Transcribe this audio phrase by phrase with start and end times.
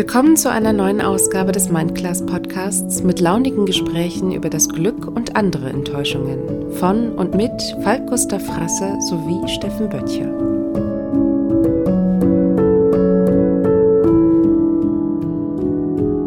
[0.00, 5.36] Willkommen zu einer neuen Ausgabe des Mindclass Podcasts mit launigen Gesprächen über das Glück und
[5.36, 7.52] andere Enttäuschungen von und mit
[7.82, 10.24] Falk Gustav Frasse sowie Steffen Böttcher.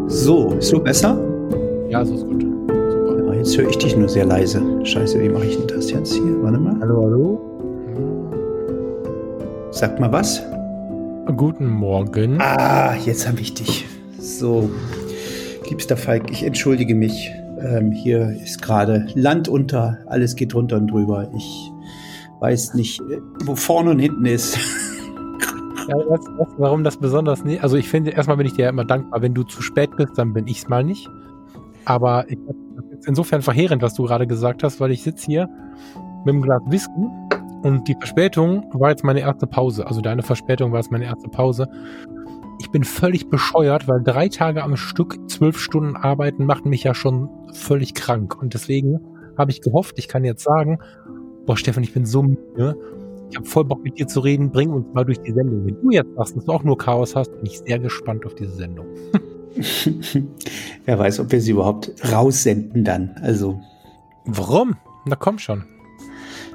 [0.07, 1.19] So, ist so besser?
[1.89, 2.43] Ja, so ist gut.
[2.43, 3.25] Super.
[3.25, 4.61] Ja, jetzt höre ich dich nur sehr leise.
[4.83, 6.43] Scheiße, wie mache ich denn das jetzt hier?
[6.43, 6.77] Warte mal.
[6.79, 7.41] Hallo, hallo.
[9.71, 10.43] Sag mal was.
[11.37, 12.39] Guten Morgen.
[12.41, 13.85] Ah, jetzt habe ich dich.
[14.19, 14.69] So,
[15.67, 17.31] liebster Falk, ich entschuldige mich.
[17.59, 21.31] Ähm, hier ist gerade Land unter, alles geht runter und drüber.
[21.35, 21.71] Ich
[22.39, 24.57] weiß nicht, äh, wo vorne und hinten ist.
[25.89, 27.61] Ja, was, was, warum das besonders nicht?
[27.61, 30.17] Also ich finde, erstmal bin ich dir ja immer dankbar, wenn du zu spät bist,
[30.17, 31.09] dann bin ich es mal nicht.
[31.83, 35.49] Aber ich, das ist insofern verheerend, was du gerade gesagt hast, weil ich sitze hier
[36.23, 39.87] mit einem Glas Whisky und die Verspätung war jetzt meine erste Pause.
[39.87, 41.67] Also deine Verspätung war jetzt meine erste Pause.
[42.59, 46.93] Ich bin völlig bescheuert, weil drei Tage am Stück zwölf Stunden arbeiten macht mich ja
[46.93, 48.39] schon völlig krank.
[48.41, 48.99] Und deswegen
[49.37, 50.79] habe ich gehofft, ich kann jetzt sagen,
[51.45, 52.75] boah Stefan, ich bin so müde.
[53.29, 54.51] Ich habe voll Bock mit dir zu reden.
[54.51, 55.65] Bring uns mal durch die Sendung.
[55.65, 58.35] Wenn du jetzt sagst, dass du auch nur Chaos hast, bin ich sehr gespannt auf
[58.35, 58.87] diese Sendung.
[60.85, 63.15] Wer weiß, ob wir sie überhaupt raussenden dann.
[63.21, 63.61] Also.
[64.25, 64.75] Warum?
[65.05, 65.63] Na komm schon.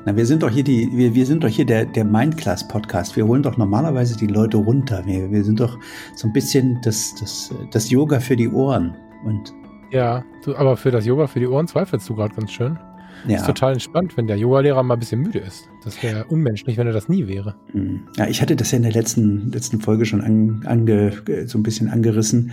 [0.05, 3.17] Na, wir sind doch hier die, wir, wir sind doch hier der, der Mindclass Podcast.
[3.17, 5.03] Wir holen doch normalerweise die Leute runter.
[5.05, 5.79] Wir, wir sind doch
[6.15, 8.97] so ein bisschen das, das, das Yoga für die Ohren.
[9.25, 9.53] Und
[9.91, 12.79] ja, du, aber für das Yoga für die Ohren zweifelst du gerade ganz schön.
[13.27, 13.37] Ja.
[13.37, 15.69] Ist total entspannt, wenn der Yogalehrer mal ein bisschen müde ist.
[15.85, 17.57] Das wäre unmenschlich, wenn er das nie wäre.
[17.73, 18.03] Hm.
[18.17, 21.13] Ja, ich hatte das ja in der letzten, letzten Folge schon an, ange,
[21.47, 22.53] so ein bisschen angerissen,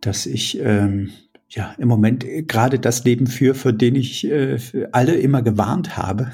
[0.00, 1.10] dass ich ähm,
[1.50, 4.58] ja im Moment gerade das Leben führe, für den ich äh,
[4.92, 6.30] alle immer gewarnt habe.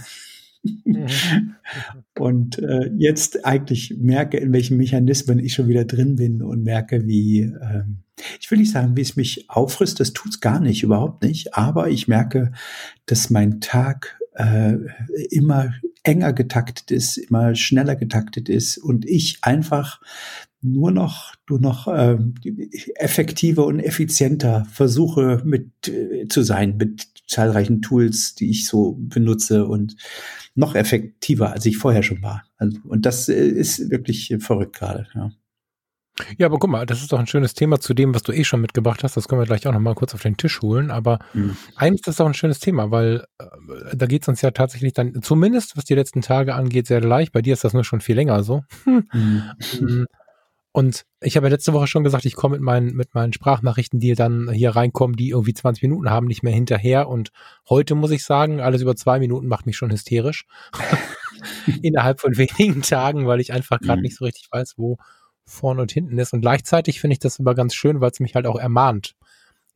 [2.19, 7.07] Und äh, jetzt eigentlich merke, in welchen Mechanismen ich schon wieder drin bin und merke,
[7.07, 7.99] wie, ähm,
[8.41, 11.89] ich will nicht sagen, wie es mich auffrisst, das tut's gar nicht, überhaupt nicht, aber
[11.89, 12.53] ich merke,
[13.07, 14.75] dass mein Tag äh,
[15.31, 15.75] immer
[16.05, 20.01] enger getaktet ist, immer schneller getaktet ist und ich einfach
[20.63, 22.19] nur noch, nur noch äh,
[22.97, 29.67] effektiver und effizienter versuche mit äh, zu sein mit zahlreichen Tools, die ich so benutze
[29.67, 29.97] und
[30.55, 32.45] noch effektiver, als ich vorher schon war.
[32.57, 35.09] Also, und das äh, ist wirklich verrückt gerade.
[35.15, 35.31] Ja.
[36.37, 38.45] Ja, aber guck mal, das ist doch ein schönes Thema zu dem, was du eh
[38.45, 39.17] schon mitgebracht hast.
[39.17, 40.91] Das können wir gleich auch noch mal kurz auf den Tisch holen.
[40.91, 41.57] Aber mhm.
[41.75, 45.23] eigentlich ist doch ein schönes Thema, weil äh, da geht es uns ja tatsächlich dann,
[45.23, 47.33] zumindest was die letzten Tage angeht, sehr leicht.
[47.33, 48.63] Bei dir ist das nur schon viel länger so.
[48.85, 49.43] Mhm.
[50.75, 54.01] Und ich habe ja letzte Woche schon gesagt, ich komme mit meinen, mit meinen Sprachnachrichten,
[54.01, 57.09] die dann hier reinkommen, die irgendwie 20 Minuten haben, nicht mehr hinterher.
[57.09, 57.31] Und
[57.69, 60.47] heute muss ich sagen, alles über zwei Minuten macht mich schon hysterisch.
[61.83, 64.05] Innerhalb von wenigen Tagen, weil ich einfach gerade mhm.
[64.05, 64.97] nicht so richtig weiß, wo
[65.45, 66.33] vorne und hinten ist.
[66.33, 69.15] Und gleichzeitig finde ich das aber ganz schön, weil es mich halt auch ermahnt.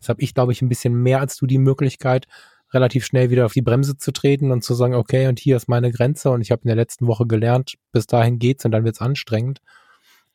[0.00, 2.26] Jetzt habe ich, glaube ich, ein bisschen mehr als du die Möglichkeit,
[2.72, 5.68] relativ schnell wieder auf die Bremse zu treten und zu sagen, okay, und hier ist
[5.68, 8.84] meine Grenze und ich habe in der letzten Woche gelernt, bis dahin geht's und dann
[8.84, 9.60] wird's anstrengend.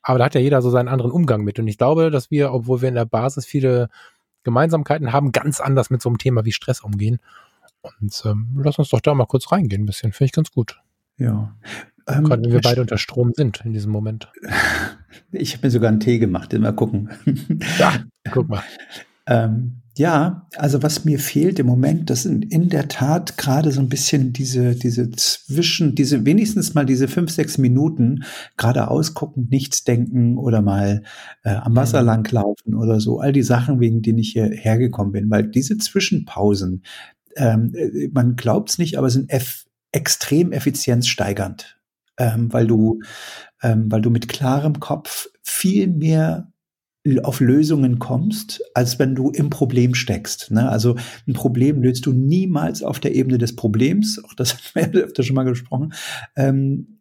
[0.04, 1.60] Aber da hat ja jeder so seinen anderen Umgang mit.
[1.60, 3.90] Und ich glaube, dass wir, obwohl wir in der Basis viele
[4.44, 7.20] Gemeinsamkeiten haben, ganz anders mit so einem Thema wie Stress umgehen.
[7.82, 10.12] Und ähm, lass uns doch da mal kurz reingehen, ein bisschen.
[10.12, 10.80] Finde ich ganz gut.
[11.18, 11.56] Ja.
[12.08, 14.32] Ähm, Gerade wenn wir beide unter Strom sind in diesem Moment.
[15.34, 16.54] Ich habe mir sogar einen Tee gemacht.
[16.58, 17.10] Mal gucken.
[17.78, 17.96] Ja,
[18.32, 18.64] guck mal.
[19.28, 23.82] ähm, ja, also was mir fehlt im Moment, das sind in der Tat gerade so
[23.82, 28.24] ein bisschen diese, diese zwischen, diese wenigstens mal diese fünf, sechs Minuten
[28.56, 31.04] gerade ausgucken, nichts denken oder mal
[31.44, 32.08] äh, am Wasser mhm.
[32.08, 33.20] langlaufen oder so.
[33.20, 36.84] All die Sachen, wegen denen ich hierher gekommen bin, weil diese Zwischenpausen,
[37.36, 41.78] ähm, äh, man glaubt es nicht, aber sind eff extrem effizienzsteigernd,
[42.18, 43.02] ähm, weil du,
[43.62, 46.51] ähm, weil du mit klarem Kopf viel mehr
[47.24, 50.52] auf Lösungen kommst, als wenn du im Problem steckst.
[50.52, 50.70] Ne?
[50.70, 50.96] Also
[51.28, 55.24] ein Problem löst du niemals auf der Ebene des Problems, auch das haben wir öfter
[55.24, 55.94] schon mal gesprochen,
[56.36, 57.00] ähm,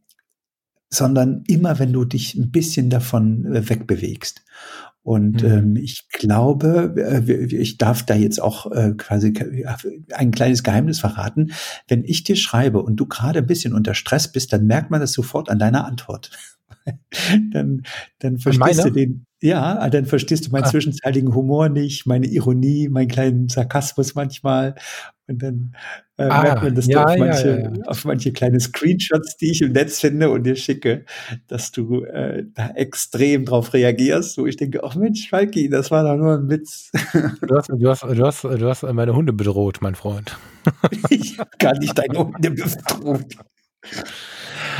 [0.88, 4.43] sondern immer, wenn du dich ein bisschen davon äh, wegbewegst.
[5.02, 5.50] Und mhm.
[5.50, 9.32] ähm, ich glaube, äh, ich darf da jetzt auch äh, quasi
[10.12, 11.52] ein kleines Geheimnis verraten.
[11.88, 15.00] Wenn ich dir schreibe und du gerade ein bisschen unter Stress bist, dann merkt man
[15.00, 16.31] das sofort an deiner Antwort.
[17.53, 17.82] dann,
[18.19, 20.71] dann verstehst du den, ja, dann verstehst du meinen ah.
[20.71, 24.75] zwischenzeitigen Humor nicht, meine Ironie, meinen kleinen Sarkasmus manchmal.
[25.27, 25.77] Und dann
[26.19, 29.53] äh, ah, merkt man das ja, auf, manche, ja, ja, auf manche kleine Screenshots, die
[29.53, 31.05] ich im Netz finde und dir schicke,
[31.47, 36.03] dass du äh, da extrem drauf reagierst, wo ich denke, oh Mensch, Falki, das war
[36.03, 36.91] doch nur ein Witz.
[37.41, 40.37] Du hast, du hast, du hast, du hast meine Hunde bedroht, mein Freund.
[41.11, 43.37] ich habe gar nicht deine Hunde bedroht.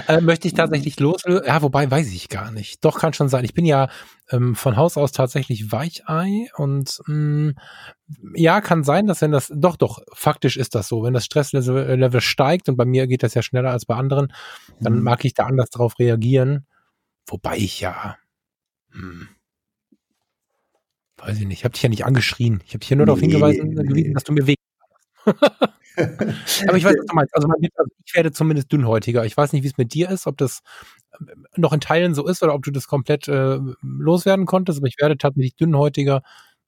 [0.08, 1.44] Äh, möchte ich tatsächlich loslösen?
[1.47, 2.85] Ja, wobei weiß ich gar nicht.
[2.85, 3.44] Doch, kann schon sein.
[3.44, 3.88] Ich bin ja
[4.31, 7.55] ähm, von Haus aus tatsächlich Weichei und mh, mm,
[8.35, 11.02] ja, kann sein, dass wenn das, doch, doch, faktisch ist das so.
[11.02, 14.32] Wenn das Stresslevel steigt und bei mir geht das ja schneller als bei anderen,
[14.81, 15.02] dann mhm.
[15.02, 16.67] mag ich da anders drauf reagieren.
[17.26, 18.17] Wobei ich ja,
[18.91, 19.29] hm,
[21.19, 22.62] weiß ich nicht, ich habe dich ja nicht angeschrien.
[22.67, 24.12] Ich habe dich ja nur nee, darauf hingewiesen, nee.
[24.12, 24.55] dass du mir weh
[26.69, 27.35] Aber ich weiß, was du meinst.
[27.35, 29.25] Also, also, ich werde zumindest dünnhäutiger.
[29.25, 30.61] Ich weiß nicht, wie es mit dir ist, ob das
[31.21, 34.88] ähm, noch in Teilen so ist oder ob du das komplett äh, loswerden konntest, aber
[34.88, 36.23] ich werde tatsächlich dünnhäutiger,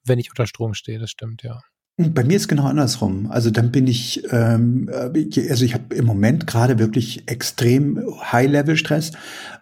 [0.04, 0.98] wenn ich unter Strom stehe.
[0.98, 1.60] Das stimmt, ja.
[1.98, 3.30] Bei mir ist genau andersrum.
[3.30, 9.12] Also dann bin ich, ähm, äh, also ich habe im Moment gerade wirklich extrem High-Level-Stress,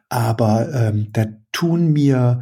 [0.08, 2.40] aber ähm, da tun mir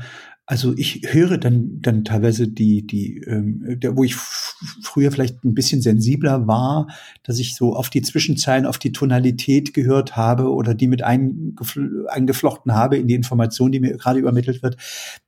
[0.50, 5.53] also ich höre dann dann teilweise die die ähm, der, wo ich früher vielleicht ein
[5.53, 6.87] bisschen sensibler war,
[7.23, 12.73] dass ich so auf die Zwischenzeilen, auf die Tonalität gehört habe oder die mit eingeflochten
[12.73, 14.79] habe in die Information, die mir gerade übermittelt wird.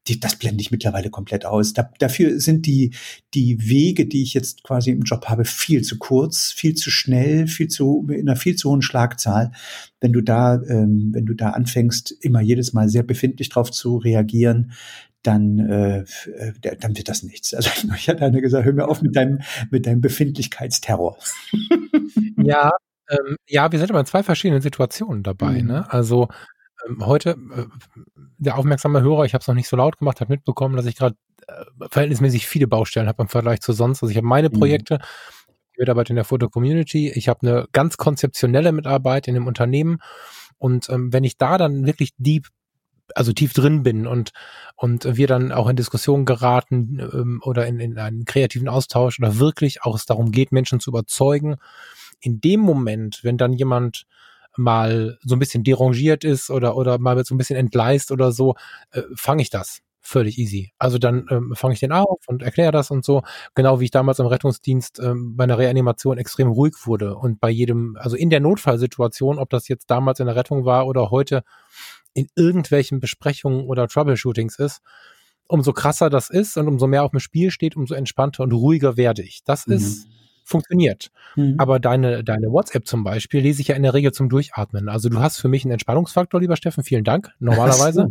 [0.09, 1.75] Die, das blende ich mittlerweile komplett aus.
[1.75, 2.95] Da, dafür sind die
[3.35, 7.47] die Wege, die ich jetzt quasi im Job habe, viel zu kurz, viel zu schnell,
[7.47, 9.53] viel zu in einer viel zu hohen Schlagzahl.
[10.01, 13.99] Wenn du da ähm, wenn du da anfängst, immer jedes Mal sehr befindlich drauf zu
[13.99, 14.73] reagieren,
[15.23, 17.55] dann, äh, äh dann wird das nichts.
[17.55, 19.41] Also ich hatte einer gesagt, hör mir auf mit deinem,
[19.71, 21.19] mit deinem Befindlichkeitsterror.
[22.37, 22.71] ja,
[23.09, 25.63] ähm, ja, wir sind aber in zwei verschiedenen Situationen dabei.
[25.63, 25.69] Mhm.
[25.69, 25.93] Ne?
[25.93, 26.29] Also
[26.87, 27.65] ähm, heute, äh,
[28.39, 30.97] der aufmerksame Hörer, ich habe es noch nicht so laut gemacht, hat mitbekommen, dass ich
[30.97, 34.03] gerade äh, verhältnismäßig viele Baustellen habe im Vergleich zu sonst.
[34.03, 34.55] Also ich habe meine mhm.
[34.55, 35.55] Projekte, mhm.
[35.79, 39.99] Mitarbeit in der Foto-Community, ich habe eine ganz konzeptionelle Mitarbeit in dem Unternehmen
[40.59, 42.49] und ähm, wenn ich da dann wirklich deep
[43.17, 44.33] also tief drin bin und
[44.77, 49.39] und wir dann auch in Diskussionen geraten ähm, oder in, in einen kreativen Austausch oder
[49.39, 51.57] wirklich auch es darum geht, Menschen zu überzeugen.
[52.21, 54.07] In dem Moment, wenn dann jemand
[54.57, 58.55] mal so ein bisschen derangiert ist oder oder mal so ein bisschen entgleist oder so,
[58.93, 60.73] äh, fange ich das völlig easy.
[60.79, 63.23] Also dann ähm, fange ich den auf und erkläre das und so,
[63.55, 67.51] genau wie ich damals im Rettungsdienst ähm, bei einer Reanimation extrem ruhig wurde und bei
[67.51, 71.43] jedem, also in der Notfallsituation, ob das jetzt damals in der Rettung war oder heute
[72.15, 74.81] in irgendwelchen Besprechungen oder Troubleshootings ist,
[75.47, 78.97] umso krasser das ist und umso mehr auf dem Spiel steht, umso entspannter und ruhiger
[78.97, 79.43] werde ich.
[79.45, 79.75] Das mhm.
[79.75, 80.09] ist
[80.51, 81.11] funktioniert.
[81.37, 81.55] Mhm.
[81.59, 84.89] Aber deine, deine WhatsApp zum Beispiel lese ich ja in der Regel zum Durchatmen.
[84.89, 86.85] Also du hast für mich einen Entspannungsfaktor, lieber Steffen.
[86.85, 87.31] Vielen Dank.
[87.39, 88.09] Normalerweise.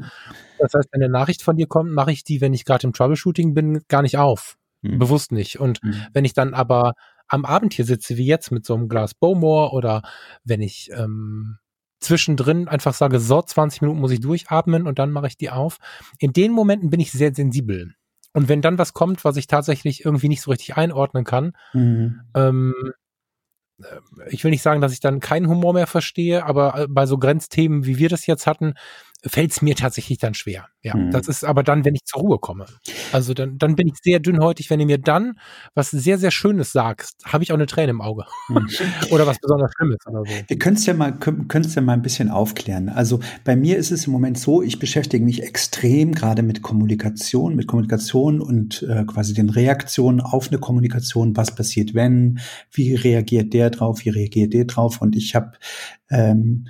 [0.57, 2.93] Das heißt, wenn eine Nachricht von dir kommt, mache ich die, wenn ich gerade im
[2.93, 4.57] Troubleshooting bin, gar nicht auf.
[4.81, 4.99] Mhm.
[4.99, 5.59] Bewusst nicht.
[5.59, 5.95] Und mhm.
[6.13, 6.93] wenn ich dann aber
[7.27, 10.01] am Abend hier sitze, wie jetzt mit so einem Glas Bowmore oder
[10.43, 11.59] wenn ich ähm,
[11.99, 15.77] zwischendrin einfach sage, so, 20 Minuten muss ich durchatmen und dann mache ich die auf.
[16.17, 17.93] In den Momenten bin ich sehr sensibel.
[18.33, 22.21] Und wenn dann was kommt, was ich tatsächlich irgendwie nicht so richtig einordnen kann, mhm.
[22.35, 22.73] ähm,
[23.79, 23.85] äh,
[24.29, 27.17] ich will nicht sagen, dass ich dann keinen Humor mehr verstehe, aber äh, bei so
[27.17, 28.73] Grenzthemen, wie wir das jetzt hatten,
[29.25, 30.67] fällt es mir tatsächlich dann schwer.
[30.81, 31.11] Ja, mhm.
[31.11, 32.65] das ist aber dann, wenn ich zur Ruhe komme.
[33.11, 35.37] Also dann, dann bin ich sehr dünnhäutig, wenn du mir dann
[35.75, 38.25] was sehr, sehr Schönes sagst, habe ich auch eine Träne im Auge.
[38.47, 38.67] Mhm.
[39.11, 40.33] oder was besonders Schlimmes oder so.
[40.47, 42.87] Wir können es ja mal, können es ja mal ein bisschen aufklären.
[42.87, 47.55] Also bei mir ist es im Moment so, ich beschäftige mich extrem gerade mit Kommunikation,
[47.55, 51.35] mit Kommunikation und äh, quasi den Reaktionen auf eine Kommunikation.
[51.35, 52.39] Was passiert, wenn?
[52.71, 54.05] Wie reagiert der drauf?
[54.05, 55.01] Wie reagiert der drauf?
[55.01, 55.51] Und ich habe
[56.09, 56.67] ähm,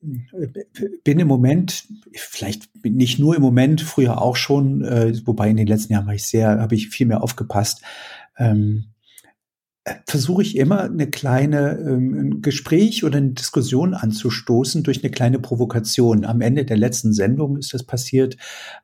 [0.00, 5.66] bin im Moment, vielleicht nicht nur im Moment, früher auch schon, äh, wobei in den
[5.66, 7.82] letzten Jahren war ich sehr, habe ich viel mehr aufgepasst,
[8.38, 8.86] ähm,
[9.84, 15.38] äh, versuche ich immer eine kleine ähm, Gespräch oder eine Diskussion anzustoßen durch eine kleine
[15.38, 16.24] Provokation.
[16.24, 18.36] Am Ende der letzten Sendung ist das passiert,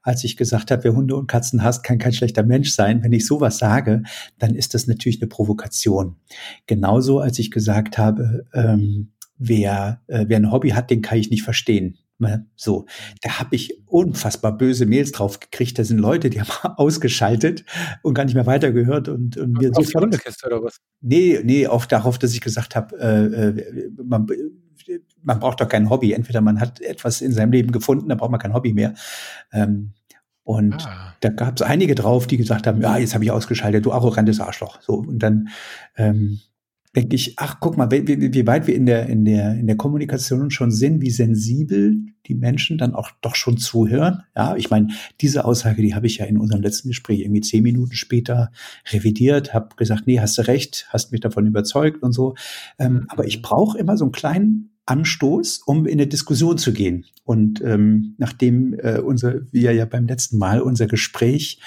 [0.02, 3.02] als ich gesagt habe, wer Hunde und Katzen hasst, kann kein schlechter Mensch sein.
[3.02, 4.02] Wenn ich sowas sage,
[4.38, 6.17] dann ist das natürlich eine Provokation.
[6.67, 11.31] Genauso, als ich gesagt habe, ähm, wer, äh, wer ein Hobby hat, den kann ich
[11.31, 11.99] nicht verstehen.
[12.19, 12.47] Ne?
[12.57, 12.87] So,
[13.21, 15.78] da habe ich unfassbar böse Mails drauf gekriegt.
[15.78, 17.64] Da sind Leute, die haben ausgeschaltet
[18.02, 20.81] und gar nicht mehr weitergehört und, und mir auf so die Hundekiste oder was?
[21.02, 24.26] Nee, nee, auch darauf, dass ich gesagt habe, äh, äh, man,
[25.23, 26.12] man braucht doch kein Hobby.
[26.12, 28.95] Entweder man hat etwas in seinem Leben gefunden, dann braucht man kein Hobby mehr.
[29.52, 29.93] Ähm,
[30.43, 31.14] und ah.
[31.21, 34.40] da gab es einige drauf, die gesagt haben, ja, jetzt habe ich ausgeschaltet, du arrogantes
[34.40, 34.81] Arschloch.
[34.81, 35.49] So und dann
[35.97, 36.40] ähm,
[36.97, 39.76] denke ich, ach, guck mal, wie, wie, weit wir in der, in, der, in der
[39.76, 44.23] Kommunikation schon sind, wie sensibel die Menschen dann auch doch schon zuhören.
[44.35, 44.88] Ja, ich meine,
[45.21, 48.50] diese Aussage, die habe ich ja in unserem letzten Gespräch irgendwie zehn Minuten später
[48.91, 52.35] revidiert, habe gesagt, nee, hast du recht, hast mich davon überzeugt und so.
[52.79, 57.05] Ähm, aber ich brauche immer so einen kleinen Anstoß, um in eine Diskussion zu gehen.
[57.25, 61.61] Und ähm, nachdem äh, unser, wir ja beim letzten Mal unser Gespräch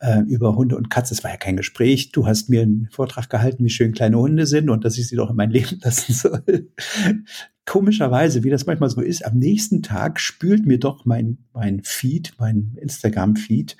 [0.00, 1.16] äh, über Hunde und Katzen.
[1.16, 2.12] Es war ja kein Gespräch.
[2.12, 5.16] Du hast mir einen Vortrag gehalten, wie schön kleine Hunde sind und dass ich sie
[5.16, 6.70] doch in mein Leben lassen soll.
[7.64, 12.32] komischerweise, wie das manchmal so ist, am nächsten Tag spült mir doch mein, mein Feed,
[12.38, 13.76] mein Instagram-Feed,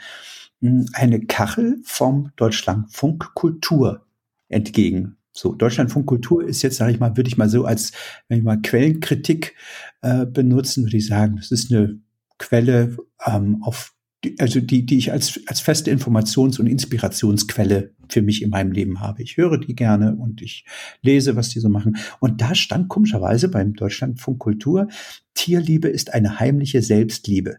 [0.60, 4.06] hm, eine Kachel vom Deutschlandfunk Kultur
[4.48, 5.16] entgegen.
[5.32, 7.92] So, Deutschlandfunk Kultur ist jetzt, sage ich mal, würde ich mal so als,
[8.28, 9.54] wenn ich mal Quellenkritik
[10.02, 12.00] äh, benutzen, würde ich sagen, das ist eine
[12.38, 13.94] Quelle ähm, auf
[14.38, 19.00] also die, die ich als, als feste Informations- und Inspirationsquelle für mich in meinem Leben
[19.00, 19.22] habe.
[19.22, 20.64] Ich höre die gerne und ich
[21.02, 21.96] lese, was die so machen.
[22.18, 24.88] Und da stand komischerweise beim Deutschlandfunk Kultur,
[25.34, 27.58] Tierliebe ist eine heimliche Selbstliebe.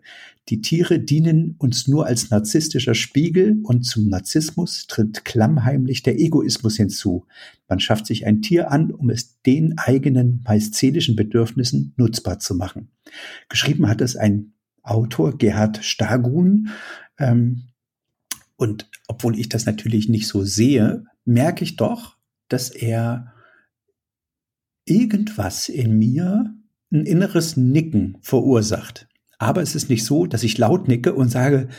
[0.50, 6.76] Die Tiere dienen uns nur als narzisstischer Spiegel und zum Narzissmus tritt klammheimlich der Egoismus
[6.76, 7.26] hinzu.
[7.70, 12.56] Man schafft sich ein Tier an, um es den eigenen, meist seelischen Bedürfnissen nutzbar zu
[12.56, 12.90] machen.
[13.48, 14.54] Geschrieben hat es ein
[14.90, 16.70] Autor Gerhard Stagun.
[17.18, 17.64] Ähm,
[18.56, 22.18] und obwohl ich das natürlich nicht so sehe, merke ich doch,
[22.50, 23.34] dass er
[24.86, 26.54] irgendwas in mir
[26.92, 29.08] ein inneres Nicken verursacht.
[29.38, 31.70] Aber es ist nicht so, dass ich laut nicke und sage,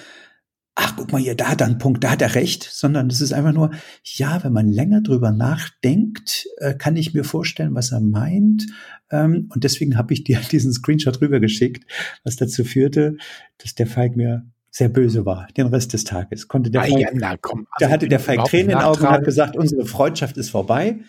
[0.80, 3.20] ach, guck mal hier, da hat er einen Punkt, da hat er recht, sondern es
[3.20, 3.70] ist einfach nur,
[4.02, 8.66] ja, wenn man länger drüber nachdenkt, äh, kann ich mir vorstellen, was er meint.
[9.10, 11.84] Ähm, und deswegen habe ich dir diesen Screenshot rübergeschickt,
[12.24, 13.16] was dazu führte,
[13.58, 16.48] dass der Falk mir sehr böse war, den Rest des Tages.
[16.48, 18.84] Konnte der ah, Falk, ja, na, komm, also da hatte der Falk Tränen in den
[18.84, 21.00] Augen und hat gesagt, unsere Freundschaft ist vorbei.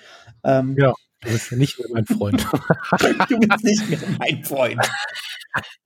[0.43, 2.45] Ähm, ja, du bist nicht mehr mein Freund.
[3.29, 4.81] du bist nicht mehr mein Freund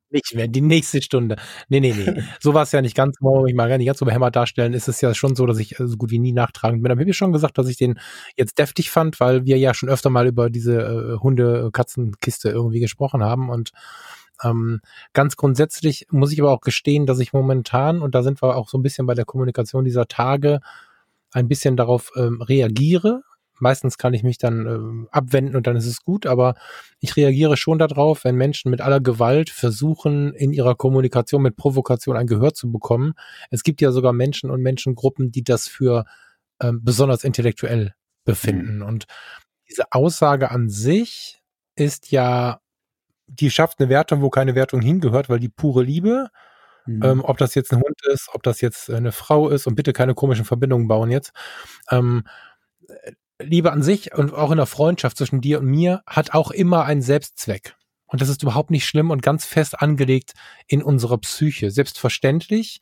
[0.10, 1.36] nicht mehr, die nächste Stunde.
[1.67, 2.24] Nee, nee, nee.
[2.39, 4.74] so war es ja nicht ganz, wollen ich mal gar nicht ganz so behämmert darstellen,
[4.74, 6.91] ist es ja schon so, dass ich äh, so gut wie nie nachtragend bin.
[6.91, 8.00] Aber ich habe schon gesagt, dass ich den
[8.38, 13.24] jetzt deftig fand, weil wir ja schon öfter mal über diese äh, Hunde-Katzenkiste irgendwie gesprochen
[13.24, 13.72] haben und
[14.43, 14.81] ähm,
[15.13, 18.67] ganz grundsätzlich muss ich aber auch gestehen, dass ich momentan, und da sind wir auch
[18.67, 20.60] so ein bisschen bei der Kommunikation dieser Tage,
[21.31, 23.22] ein bisschen darauf ähm, reagiere,
[23.59, 26.55] meistens kann ich mich dann äh, abwenden und dann ist es gut, aber
[27.00, 32.17] ich reagiere schon darauf, wenn Menschen mit aller Gewalt versuchen, in ihrer Kommunikation mit Provokation
[32.17, 33.13] ein Gehör zu bekommen.
[33.50, 36.05] Es gibt ja sogar Menschen und Menschengruppen, die das für
[36.59, 37.93] äh, besonders intellektuell
[38.24, 38.77] befinden.
[38.77, 38.85] Mhm.
[38.85, 39.05] Und
[39.69, 41.41] diese Aussage an sich
[41.75, 42.59] ist ja,
[43.27, 46.29] die schafft eine Wertung, wo keine Wertung hingehört, weil die pure Liebe,
[46.85, 47.03] mhm.
[47.03, 49.93] ähm, ob das jetzt ein Hund ist, ob das jetzt eine Frau ist und bitte
[49.93, 51.31] keine komischen Verbindungen bauen jetzt,
[51.89, 52.24] ähm,
[53.42, 56.86] Liebe an sich und auch in der Freundschaft zwischen dir und mir hat auch immer
[56.86, 57.75] einen Selbstzweck.
[58.08, 60.34] Und das ist überhaupt nicht schlimm und ganz fest angelegt
[60.68, 61.72] in unserer Psyche.
[61.72, 62.80] Selbstverständlich,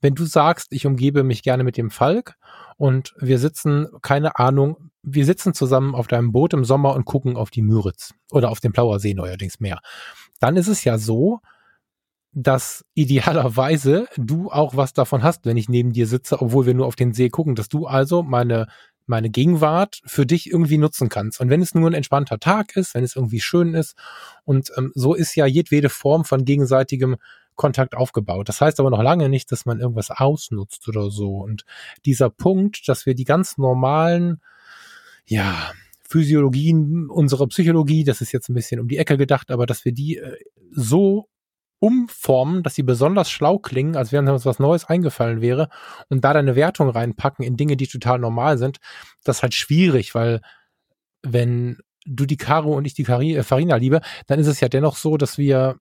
[0.00, 2.36] wenn du sagst, ich umgebe mich gerne mit dem Falk
[2.76, 7.36] und wir sitzen, keine Ahnung, wir sitzen zusammen auf deinem Boot im Sommer und gucken
[7.36, 9.80] auf die Müritz oder auf den Plauer See neuerdings mehr,
[10.40, 11.40] dann ist es ja so,
[12.32, 16.86] dass idealerweise du auch was davon hast, wenn ich neben dir sitze, obwohl wir nur
[16.86, 18.68] auf den See gucken, dass du also meine
[19.10, 21.40] meine Gegenwart für dich irgendwie nutzen kannst.
[21.40, 23.94] Und wenn es nur ein entspannter Tag ist, wenn es irgendwie schön ist,
[24.44, 27.16] und ähm, so ist ja jedwede Form von gegenseitigem
[27.56, 28.48] Kontakt aufgebaut.
[28.48, 31.36] Das heißt aber noch lange nicht, dass man irgendwas ausnutzt oder so.
[31.36, 31.64] Und
[32.06, 34.40] dieser Punkt, dass wir die ganz normalen,
[35.26, 39.84] ja, Physiologien unserer Psychologie, das ist jetzt ein bisschen um die Ecke gedacht, aber dass
[39.84, 40.36] wir die äh,
[40.70, 41.28] so
[41.80, 45.68] umformen, dass sie besonders schlau klingen, als wenn uns was Neues eingefallen wäre
[46.08, 48.78] und da deine Wertung reinpacken in Dinge, die total normal sind,
[49.24, 50.40] das ist halt schwierig, weil
[51.22, 54.96] wenn du die Caro und ich die äh, Farina liebe, dann ist es ja dennoch
[54.96, 55.78] so, dass wir,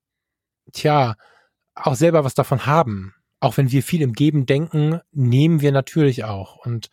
[0.74, 1.16] tja,
[1.76, 3.14] auch selber was davon haben.
[3.40, 6.58] Auch wenn wir viel im Geben denken, nehmen wir natürlich auch.
[6.66, 6.90] Und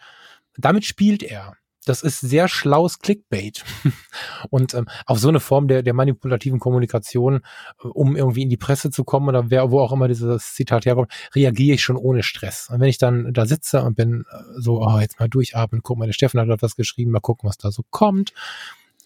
[0.57, 3.65] damit spielt er das ist sehr schlaues Clickbait.
[4.51, 7.41] Und ähm, auf so eine Form der, der manipulativen Kommunikation,
[7.83, 10.85] äh, um irgendwie in die Presse zu kommen oder wer, wo auch immer dieses Zitat
[10.85, 12.69] herkommt, reagiere ich schon ohne Stress.
[12.71, 15.99] Und wenn ich dann da sitze und bin äh, so, oh, jetzt mal durchatmen, guck
[15.99, 18.33] mal, der Steffen hat was geschrieben, mal gucken, was da so kommt.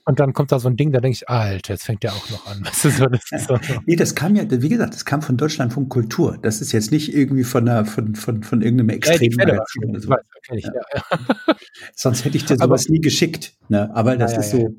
[0.05, 2.31] Und dann kommt da so ein Ding, da denke ich, Alter, jetzt fängt der auch
[2.31, 2.61] noch an.
[2.65, 3.59] Weißt du, so, das so.
[3.87, 6.39] Nee, das kam ja, wie gesagt, das kam von Deutschlandfunk Kultur.
[6.41, 10.01] Das ist jetzt nicht irgendwie von einer, von, von, von irgendeinem extremen ja, Magazin.
[10.01, 10.09] So.
[10.11, 10.73] Weiß, ja.
[10.95, 11.57] Ja.
[11.95, 13.55] Sonst hätte ich dir sowas aber, nie geschickt.
[13.69, 13.91] Ne?
[13.95, 14.75] Aber das ist so,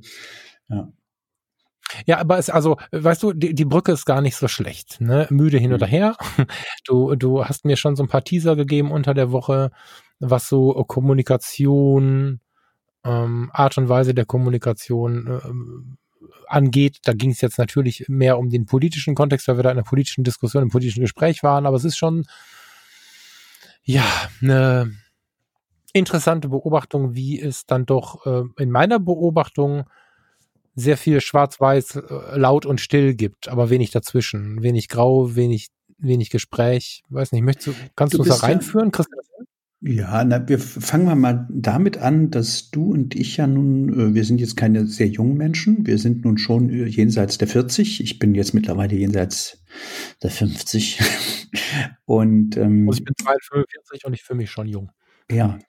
[0.69, 0.91] ja.
[2.05, 5.01] Ja, aber es, also, weißt du, die, die Brücke ist gar nicht so schlecht.
[5.01, 5.27] Ne?
[5.29, 5.75] Müde hin mhm.
[5.75, 6.15] oder her.
[6.85, 9.71] Du, du hast mir schon so ein paar Teaser gegeben unter der Woche,
[10.19, 12.39] was so Kommunikation,
[13.03, 16.99] ähm, Art und Weise der Kommunikation äh, angeht.
[17.03, 19.87] Da ging es jetzt natürlich mehr um den politischen Kontext, weil wir da in einer
[19.87, 22.25] politischen Diskussion, im politischen Gespräch waren, aber es ist schon
[23.83, 24.03] ja
[24.41, 24.93] eine
[25.93, 29.85] interessante Beobachtung, wie es dann doch äh, in meiner Beobachtung
[30.75, 34.61] sehr viel schwarz-weiß, äh, laut und still gibt, aber wenig dazwischen.
[34.63, 35.67] Wenig grau, wenig,
[35.97, 37.03] wenig Gespräch.
[37.09, 39.19] Weiß nicht, möchtest du, kannst du, uns da reinführen, Christian?
[39.83, 44.13] Ja, na, wir fangen wir mal damit an, dass du und ich ja nun, äh,
[44.13, 47.99] wir sind jetzt keine sehr jungen Menschen, wir sind nun schon äh, jenseits der 40.
[47.99, 49.63] Ich bin jetzt mittlerweile jenseits
[50.21, 50.99] der 50.
[52.05, 54.91] und ähm, also ich bin 42 und ich fühle mich schon jung.
[55.31, 55.59] Ja,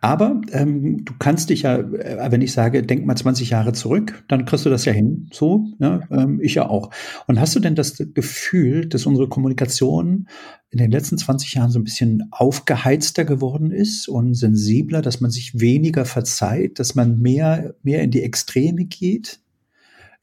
[0.00, 4.24] aber ähm, du kannst dich ja, äh, wenn ich sage, denk mal 20 Jahre zurück,
[4.28, 5.28] dann kriegst du das ja hin.
[5.32, 6.90] So, ja, ähm, ich ja auch.
[7.26, 10.28] Und hast du denn das Gefühl, dass unsere Kommunikation
[10.70, 15.30] in den letzten 20 Jahren so ein bisschen aufgeheizter geworden ist und sensibler, dass man
[15.30, 19.38] sich weniger verzeiht, dass man mehr, mehr in die Extreme geht?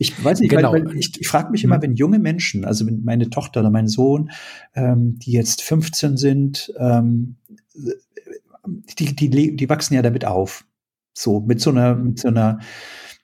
[0.02, 0.72] Ich weiß nicht, genau.
[0.72, 1.82] weil, weil ich, ich frage mich immer, mhm.
[1.82, 4.32] wenn junge Menschen, also wenn meine Tochter oder mein Sohn,
[4.74, 7.36] ähm, die jetzt 15 sind, ähm,
[8.98, 10.66] die, die, die wachsen ja damit auf.
[11.14, 12.60] So, mit so einer, mit so einer,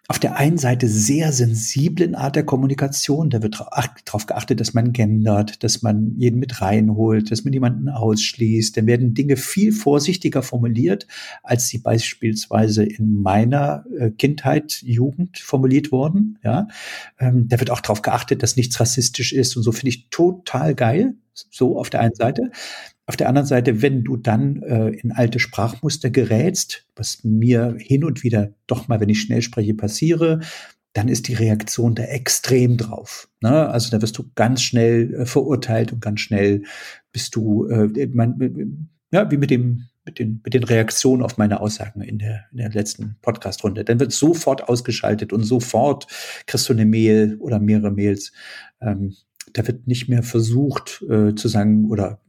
[0.07, 3.31] auf der einen Seite sehr sensiblen Art der Kommunikation.
[3.31, 7.89] Da wird darauf geachtet, dass man gendert, dass man jeden mit reinholt, dass man jemanden
[7.89, 8.77] ausschließt.
[8.77, 11.07] Dann werden Dinge viel vorsichtiger formuliert,
[11.41, 16.37] als sie beispielsweise in meiner äh, Kindheit, Jugend formuliert wurden.
[16.43, 16.67] Ja,
[17.19, 20.75] ähm, da wird auch darauf geachtet, dass nichts rassistisch ist und so finde ich total
[20.75, 21.15] geil.
[21.33, 22.51] So auf der einen Seite.
[23.07, 28.03] Auf der anderen Seite, wenn du dann äh, in alte Sprachmuster gerätst, was mir hin
[28.03, 30.39] und wieder doch mal, wenn ich schnell spreche, passiere,
[30.93, 33.29] dann ist die Reaktion da extrem drauf.
[33.41, 33.69] Ne?
[33.69, 36.63] Also da wirst du ganz schnell äh, verurteilt und ganz schnell
[37.12, 41.59] bist du, äh, man, ja, wie mit dem mit den, mit den Reaktionen auf meine
[41.59, 43.83] Aussagen in der, in der letzten Podcast-Runde.
[43.83, 46.07] Dann wird sofort ausgeschaltet und sofort
[46.45, 48.31] kriegst du eine Mail oder mehrere Mails.
[48.81, 49.15] Ähm,
[49.53, 52.21] da wird nicht mehr versucht äh, zu sagen oder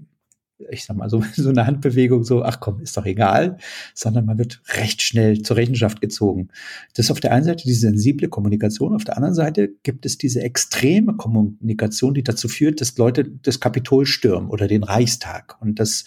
[0.70, 3.58] ich sag mal, so, so eine Handbewegung, so, ach komm, ist doch egal,
[3.94, 6.48] sondern man wird recht schnell zur Rechenschaft gezogen.
[6.94, 10.18] Das ist auf der einen Seite diese sensible Kommunikation, auf der anderen Seite gibt es
[10.18, 15.78] diese extreme Kommunikation, die dazu führt, dass Leute das Kapitol stürmen oder den Reichstag und
[15.78, 16.04] dass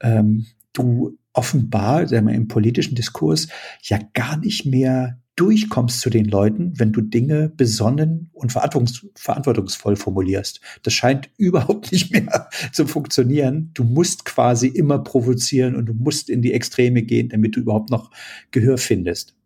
[0.00, 3.48] ähm, du offenbar, sagen wir, im politischen Diskurs
[3.82, 10.60] ja gar nicht mehr durchkommst zu den Leuten, wenn du Dinge besonnen und verantwortungsvoll formulierst.
[10.82, 13.70] Das scheint überhaupt nicht mehr zu funktionieren.
[13.74, 17.90] Du musst quasi immer provozieren und du musst in die Extreme gehen, damit du überhaupt
[17.90, 18.10] noch
[18.50, 19.36] Gehör findest.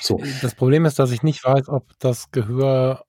[0.00, 0.20] So.
[0.42, 3.04] Das Problem ist, dass ich nicht weiß, ob das Gehör,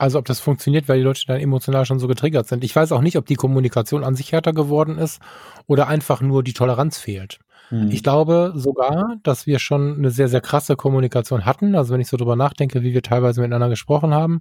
[0.00, 2.64] also ob das funktioniert, weil die Leute dann emotional schon so getriggert sind.
[2.64, 5.20] Ich weiß auch nicht, ob die Kommunikation an sich härter geworden ist
[5.66, 7.38] oder einfach nur die Toleranz fehlt.
[7.68, 7.90] Hm.
[7.90, 11.74] Ich glaube sogar, dass wir schon eine sehr, sehr krasse Kommunikation hatten.
[11.74, 14.40] Also wenn ich so drüber nachdenke, wie wir teilweise miteinander gesprochen haben.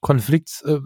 [0.00, 0.80] Konflikt, äh,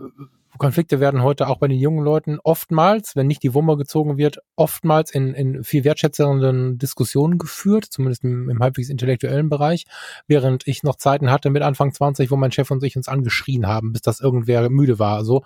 [0.58, 4.40] Konflikte werden heute auch bei den jungen Leuten oftmals, wenn nicht die Wumme gezogen wird,
[4.56, 9.86] oftmals in, in viel wertschätzenden Diskussionen geführt, zumindest im, im halbwegs intellektuellen Bereich,
[10.26, 13.66] während ich noch Zeiten hatte mit Anfang 20, wo mein Chef und ich uns angeschrien
[13.66, 15.24] haben, bis das irgendwer müde war.
[15.24, 15.42] So.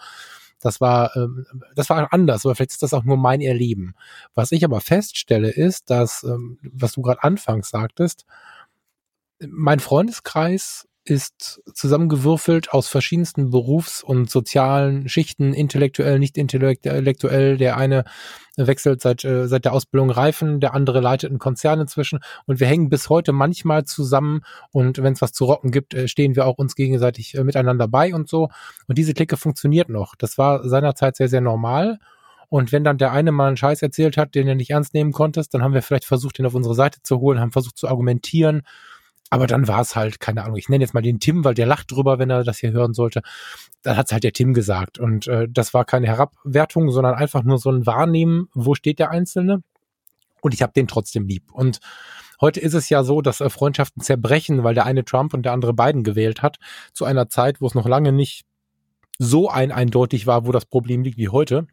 [0.61, 3.95] Das war, ähm, das war anders, aber vielleicht ist das auch nur mein Erleben.
[4.35, 8.25] Was ich aber feststelle, ist, dass, ähm, was du gerade anfangs sagtest,
[9.47, 17.57] mein Freundeskreis ist zusammengewürfelt aus verschiedensten Berufs- und sozialen Schichten, intellektuell, nicht intellektuell.
[17.59, 18.05] Der eine
[18.57, 22.67] wechselt seit, äh, seit der Ausbildung Reifen, der andere leitet einen Konzern inzwischen und wir
[22.67, 26.47] hängen bis heute manchmal zusammen und wenn es was zu rocken gibt, äh, stehen wir
[26.47, 28.49] auch uns gegenseitig äh, miteinander bei und so.
[28.87, 30.15] Und diese Clique funktioniert noch.
[30.17, 31.99] Das war seinerzeit sehr, sehr normal.
[32.49, 35.13] Und wenn dann der eine mal einen Scheiß erzählt hat, den er nicht ernst nehmen
[35.13, 37.89] konntest, dann haben wir vielleicht versucht, ihn auf unsere Seite zu holen, haben versucht zu
[37.89, 38.63] argumentieren
[39.31, 41.67] aber dann war es halt, keine Ahnung, ich nenne jetzt mal den Tim, weil der
[41.67, 43.23] lacht drüber, wenn er das hier hören sollte.
[43.83, 44.99] Dann hat es halt der Tim gesagt.
[44.99, 49.11] Und äh, das war keine Herabwertung, sondern einfach nur so ein Wahrnehmen, wo steht der
[49.11, 49.63] Einzelne.
[50.41, 51.51] Und ich habe den trotzdem lieb.
[51.53, 51.81] Und
[52.41, 55.53] heute ist es ja so, dass äh, Freundschaften zerbrechen, weil der eine Trump und der
[55.53, 56.59] andere Biden gewählt hat,
[56.93, 58.45] zu einer Zeit, wo es noch lange nicht
[59.19, 61.67] so ein eindeutig war, wo das Problem liegt wie heute.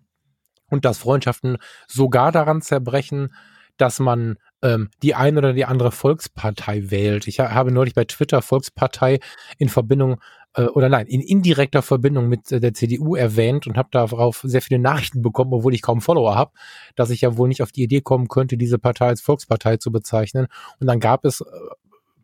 [0.70, 3.34] Und dass Freundschaften sogar daran zerbrechen,
[3.78, 7.28] dass man ähm, die eine oder die andere Volkspartei wählt.
[7.28, 9.20] Ich habe neulich bei Twitter Volkspartei
[9.58, 10.20] in Verbindung
[10.56, 14.62] äh, oder nein, in indirekter Verbindung mit äh, der CDU erwähnt und habe darauf sehr
[14.62, 16.52] viele Nachrichten bekommen, obwohl ich kaum Follower habe,
[16.96, 19.92] dass ich ja wohl nicht auf die Idee kommen könnte, diese Partei als Volkspartei zu
[19.92, 20.48] bezeichnen.
[20.80, 21.46] Und dann gab es äh,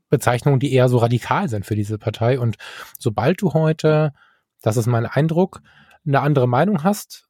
[0.10, 2.40] Bezeichnungen, die eher so radikal sind für diese Partei.
[2.40, 2.58] Und
[2.98, 4.14] sobald du heute,
[4.62, 5.62] das ist mein Eindruck,
[6.06, 7.28] eine andere Meinung hast,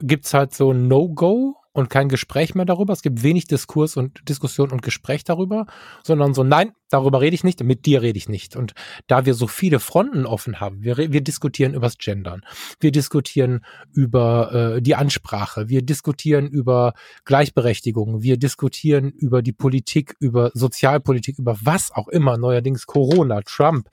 [0.00, 2.92] gibt's halt so ein No-Go und kein Gespräch mehr darüber.
[2.92, 5.66] Es gibt wenig Diskurs und Diskussion und Gespräch darüber,
[6.04, 8.54] sondern so, nein, darüber rede ich nicht, mit dir rede ich nicht.
[8.54, 8.74] Und
[9.08, 12.42] da wir so viele Fronten offen haben, wir, wir diskutieren übers Gendern,
[12.78, 20.14] wir diskutieren über äh, die Ansprache, wir diskutieren über Gleichberechtigung, wir diskutieren über die Politik,
[20.20, 23.88] über Sozialpolitik, über was auch immer, neuerdings Corona, Trump.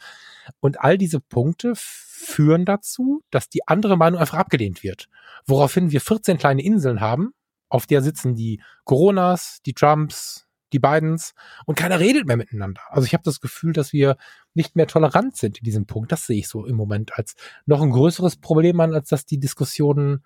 [0.60, 5.08] Und all diese Punkte führen dazu, dass die andere Meinung einfach abgelehnt wird.
[5.48, 7.34] Woraufhin wir 14 kleine Inseln haben,
[7.72, 11.34] auf der sitzen die Coronas, die Trumps, die Bidens
[11.66, 12.82] und keiner redet mehr miteinander.
[12.90, 14.18] Also ich habe das Gefühl, dass wir
[14.54, 16.12] nicht mehr tolerant sind in diesem Punkt.
[16.12, 19.40] Das sehe ich so im Moment als noch ein größeres Problem an, als dass die
[19.40, 20.24] Diskussionen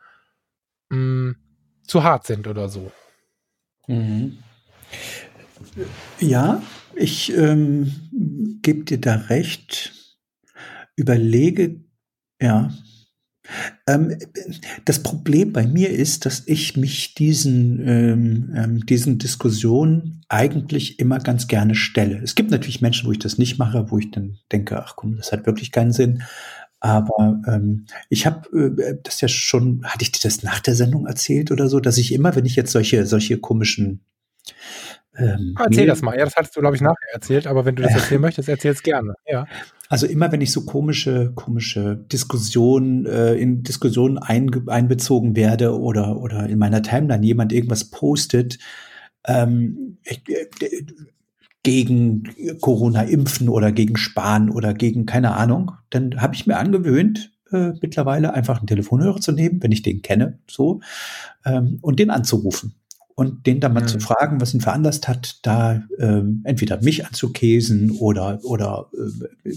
[0.89, 1.35] mh, mm,
[1.83, 2.91] zu hart sind oder so.
[3.87, 4.39] Mhm.
[6.19, 6.61] Ja,
[6.95, 9.93] ich ähm, gebe dir da recht.
[10.95, 11.83] Überlege,
[12.41, 12.71] ja,
[14.85, 21.19] das Problem bei mir ist, dass ich mich diesen, ähm, ähm, diesen Diskussionen eigentlich immer
[21.19, 22.19] ganz gerne stelle.
[22.23, 25.17] Es gibt natürlich Menschen, wo ich das nicht mache, wo ich dann denke, ach komm,
[25.17, 26.23] das hat wirklich keinen Sinn.
[26.79, 31.07] Aber ähm, ich habe äh, das ja schon, hatte ich dir das nach der Sendung
[31.07, 34.01] erzählt oder so, dass ich immer, wenn ich jetzt solche, solche komischen
[35.17, 36.17] ähm, Erzähl das mal.
[36.17, 38.71] Ja, das hattest du, glaube ich, nachher erzählt, aber wenn du das erzählen möchtest, erzähl
[38.71, 39.15] es gerne.
[39.27, 39.47] Ja.
[39.87, 46.17] Also immer, wenn ich so komische, komische Diskussionen, äh, in Diskussionen ein, einbezogen werde oder,
[46.17, 48.57] oder in meiner Timeline jemand irgendwas postet,
[49.27, 50.15] ähm, äh,
[51.63, 52.29] gegen
[52.61, 57.71] Corona impfen oder gegen Sparen oder gegen keine Ahnung, dann habe ich mir angewöhnt, äh,
[57.81, 60.81] mittlerweile einfach einen Telefonhörer zu nehmen, wenn ich den kenne, so,
[61.43, 62.75] ähm, und den anzurufen
[63.15, 63.87] und den dann mal mhm.
[63.87, 69.53] zu fragen, was ihn veranlasst hat, da ähm, entweder mich anzukäsen oder oder äh,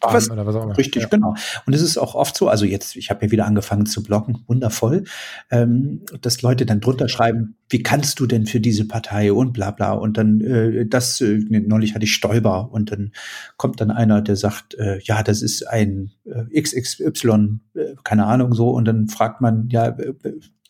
[0.00, 0.78] was, oder was auch immer.
[0.78, 1.08] Richtig, ja.
[1.08, 1.34] genau.
[1.66, 4.44] Und es ist auch oft so, also jetzt, ich habe ja wieder angefangen zu blocken,
[4.46, 5.04] wundervoll,
[5.50, 9.72] ähm, dass Leute dann drunter schreiben, wie kannst du denn für diese Partei und bla
[9.72, 9.92] bla.
[9.92, 13.12] Und dann äh, das, äh, neulich hatte ich Stoiber und dann
[13.56, 18.54] kommt dann einer, der sagt, äh, ja, das ist ein äh, XXY, äh, keine Ahnung
[18.54, 20.14] so, und dann fragt man, ja, äh,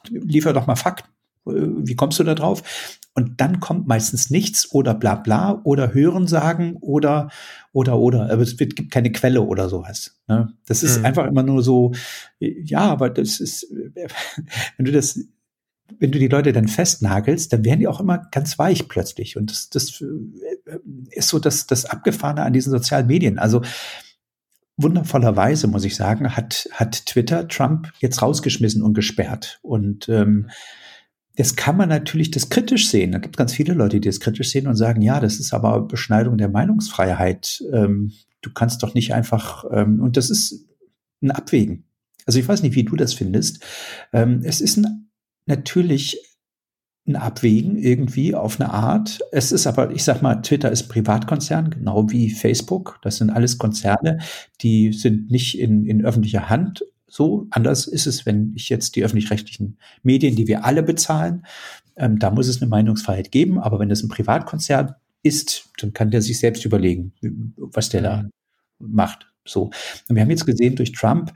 [0.09, 1.16] liefer doch mal Fakten
[1.47, 2.99] wie kommst du da drauf?
[3.15, 7.31] Und dann kommt meistens nichts oder bla bla oder Hören sagen oder
[7.73, 8.31] oder oder.
[8.31, 10.19] Aber es gibt keine Quelle oder sowas.
[10.29, 10.53] Ne?
[10.67, 11.07] Das ist mhm.
[11.07, 11.93] einfach immer nur so,
[12.39, 13.67] ja, aber das ist,
[14.77, 15.19] wenn du das,
[15.99, 19.37] wenn du die Leute dann festnagelst, dann werden die auch immer ganz weich plötzlich.
[19.37, 20.79] Und das, das äh,
[21.11, 23.39] ist so das, das Abgefahrene an diesen sozialen Medien.
[23.39, 23.63] Also
[24.77, 29.59] wundervollerweise, muss ich sagen, hat, hat Twitter Trump jetzt rausgeschmissen und gesperrt.
[29.63, 30.51] Und ähm,
[31.37, 33.13] das kann man natürlich das kritisch sehen.
[33.13, 35.83] Da gibt ganz viele Leute, die das kritisch sehen und sagen, ja, das ist aber
[35.83, 37.63] Beschneidung der Meinungsfreiheit.
[37.73, 40.67] Ähm, du kannst doch nicht einfach, ähm, und das ist
[41.23, 41.85] ein Abwägen.
[42.25, 43.63] Also ich weiß nicht, wie du das findest.
[44.13, 45.11] Ähm, es ist ein,
[45.45, 46.21] natürlich
[47.07, 49.21] ein Abwägen irgendwie auf eine Art.
[49.31, 52.99] Es ist aber, ich sag mal, Twitter ist Privatkonzern, genau wie Facebook.
[53.03, 54.19] Das sind alles Konzerne,
[54.63, 57.47] die sind nicht in, in öffentlicher Hand, so.
[57.51, 61.47] Anders ist es, wenn ich jetzt die öffentlich-rechtlichen Medien, die wir alle bezahlen,
[61.97, 63.59] ähm, da muss es eine Meinungsfreiheit geben.
[63.59, 67.13] Aber wenn das ein Privatkonzern ist, dann kann der sich selbst überlegen,
[67.57, 68.31] was der da mhm.
[68.79, 69.29] macht.
[69.45, 69.71] So.
[70.09, 71.33] Und wir haben jetzt gesehen durch Trump,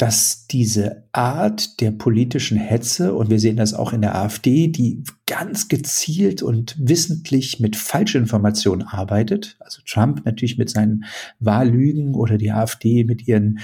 [0.00, 5.04] dass diese Art der politischen Hetze, und wir sehen das auch in der AfD, die
[5.26, 11.04] ganz gezielt und wissentlich mit Falschinformationen arbeitet, also Trump natürlich mit seinen
[11.38, 13.58] Wahllügen oder die AfD mit ihren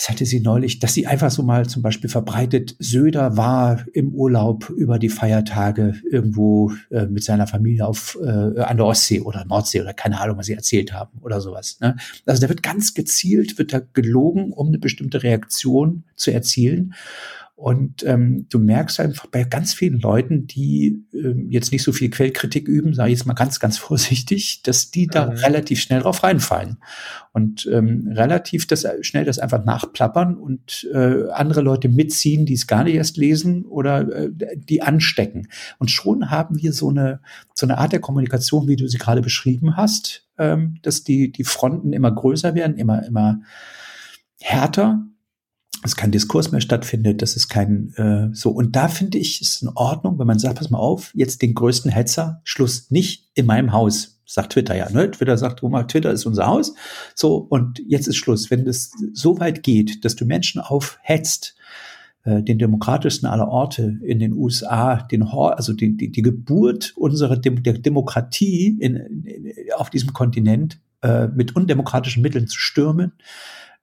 [0.00, 4.14] was hatte sie neulich, dass sie einfach so mal zum Beispiel verbreitet, Söder war im
[4.14, 9.44] Urlaub über die Feiertage irgendwo äh, mit seiner Familie auf äh, an der Ostsee oder
[9.44, 11.78] Nordsee oder keine Ahnung, was sie erzählt haben oder sowas.
[11.80, 11.96] Ne?
[12.24, 16.94] Also da wird ganz gezielt, wird da gelogen, um eine bestimmte Reaktion zu erzielen.
[17.60, 22.08] Und ähm, du merkst einfach bei ganz vielen Leuten, die ähm, jetzt nicht so viel
[22.08, 25.32] Quellkritik üben, sage ich jetzt mal ganz, ganz vorsichtig, dass die da mhm.
[25.32, 26.78] relativ schnell drauf reinfallen
[27.32, 32.66] und ähm, relativ das, schnell das einfach nachplappern und äh, andere Leute mitziehen, die es
[32.66, 35.48] gar nicht erst lesen oder äh, die anstecken.
[35.78, 37.20] Und schon haben wir so eine,
[37.52, 41.44] so eine Art der Kommunikation, wie du sie gerade beschrieben hast, ähm, dass die, die
[41.44, 43.42] Fronten immer größer werden, immer, immer
[44.40, 45.04] härter
[45.82, 48.50] dass kein Diskurs mehr stattfindet, das ist kein äh, so.
[48.50, 51.54] Und da finde ich, ist in Ordnung, wenn man sagt, pass mal auf, jetzt den
[51.54, 54.90] größten Hetzer, Schluss nicht in meinem Haus, sagt Twitter ja.
[54.90, 55.10] Ne?
[55.10, 56.74] Twitter sagt, mal, Twitter ist unser Haus.
[57.14, 58.50] So, und jetzt ist Schluss.
[58.50, 61.56] Wenn das so weit geht, dass du Menschen aufhetzt,
[62.24, 67.36] äh, den demokratischsten aller Orte in den USA, den also die, die, die Geburt unserer
[67.36, 73.12] Dem der Demokratie in, in, auf diesem Kontinent äh, mit undemokratischen Mitteln zu stürmen,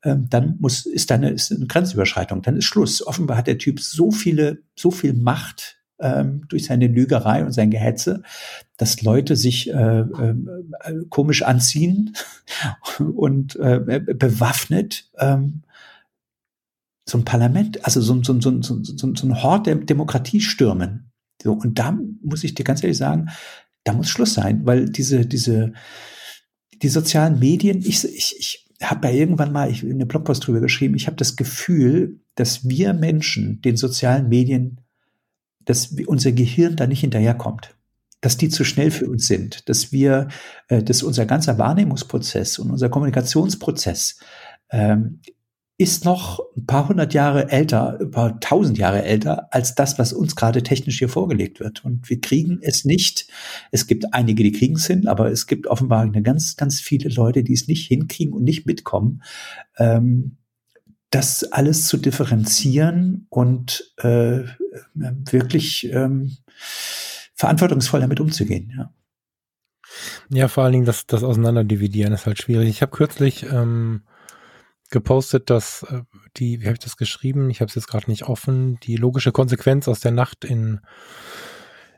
[0.02, 3.06] dann muss, ist da eine, ist eine Grenzüberschreitung, dann ist Schluss.
[3.06, 7.72] Offenbar hat der Typ so viele, so viel Macht ähm, durch seine Lügerei und sein
[7.72, 8.22] Gehetze,
[8.78, 10.36] dass Leute sich äh, äh,
[11.10, 12.14] komisch anziehen
[13.00, 15.64] und äh, bewaffnet ähm,
[17.06, 21.12] so ein Parlament, also so, so, so, so, so, so ein Hort der Demokratie stürmen.
[21.42, 23.30] So, und da muss ich dir ganz ehrlich sagen,
[23.86, 25.72] da muss Schluss sein, weil diese, diese,
[26.82, 30.96] die sozialen Medien, ich, ich, ich habe da irgendwann mal ich, eine Blogpost drüber geschrieben,
[30.96, 34.82] ich habe das Gefühl, dass wir Menschen den sozialen Medien,
[35.66, 37.78] dass unser Gehirn da nicht hinterherkommt
[38.22, 40.28] dass die zu schnell für uns sind, dass wir,
[40.70, 44.20] äh, dass unser ganzer Wahrnehmungsprozess und unser Kommunikationsprozess
[44.72, 45.22] ähm,
[45.80, 50.12] ist noch ein paar hundert Jahre älter, ein paar tausend Jahre älter als das, was
[50.12, 51.86] uns gerade technisch hier vorgelegt wird.
[51.86, 53.28] Und wir kriegen es nicht.
[53.72, 57.10] Es gibt einige, die kriegen es hin, aber es gibt offenbar eine ganz, ganz viele
[57.10, 59.22] Leute, die es nicht hinkriegen und nicht mitkommen,
[59.78, 60.38] ähm,
[61.12, 64.44] das alles zu differenzieren und äh,
[64.96, 66.38] wirklich ähm,
[67.36, 68.74] verantwortungsvoll damit umzugehen.
[68.76, 68.94] Ja.
[70.30, 72.68] Ja, vor allen Dingen das, das Auseinanderdividieren ist halt schwierig.
[72.68, 74.02] Ich habe kürzlich ähm,
[74.90, 76.02] gepostet, dass äh,
[76.38, 77.50] die, wie habe ich das geschrieben?
[77.50, 78.80] Ich habe es jetzt gerade nicht offen.
[78.84, 80.82] Die logische Konsequenz aus der Nacht in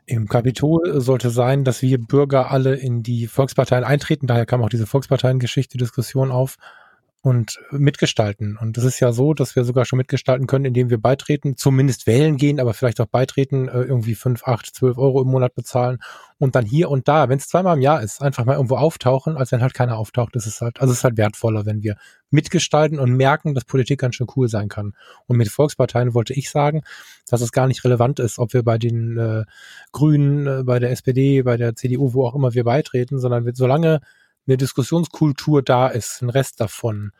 [0.06, 4.26] im Kapitol sollte sein, dass wir Bürger alle in die Volksparteien eintreten.
[4.26, 6.56] Daher kam auch diese Volksparteiengeschichte-Diskussion auf
[7.22, 8.56] und mitgestalten.
[8.56, 12.06] Und es ist ja so, dass wir sogar schon mitgestalten können, indem wir beitreten, zumindest
[12.06, 15.98] wählen gehen, aber vielleicht auch beitreten, äh, irgendwie fünf, acht, zwölf Euro im Monat bezahlen
[16.38, 19.36] und dann hier und da, wenn es zweimal im Jahr ist, einfach mal irgendwo auftauchen,
[19.36, 20.34] als wenn halt keiner auftaucht.
[20.34, 21.96] Das ist halt, also es ist halt wertvoller, wenn wir
[22.30, 24.94] mitgestalten und merken, dass Politik ganz schön cool sein kann.
[25.26, 26.82] Und mit Volksparteien wollte ich sagen,
[27.28, 29.44] dass es gar nicht relevant ist, ob wir bei den äh,
[29.92, 33.52] Grünen, äh, bei der SPD, bei der CDU, wo auch immer wir beitreten, sondern wir,
[33.54, 34.00] solange
[34.50, 37.12] eine Diskussionskultur da ist, ein Rest davon,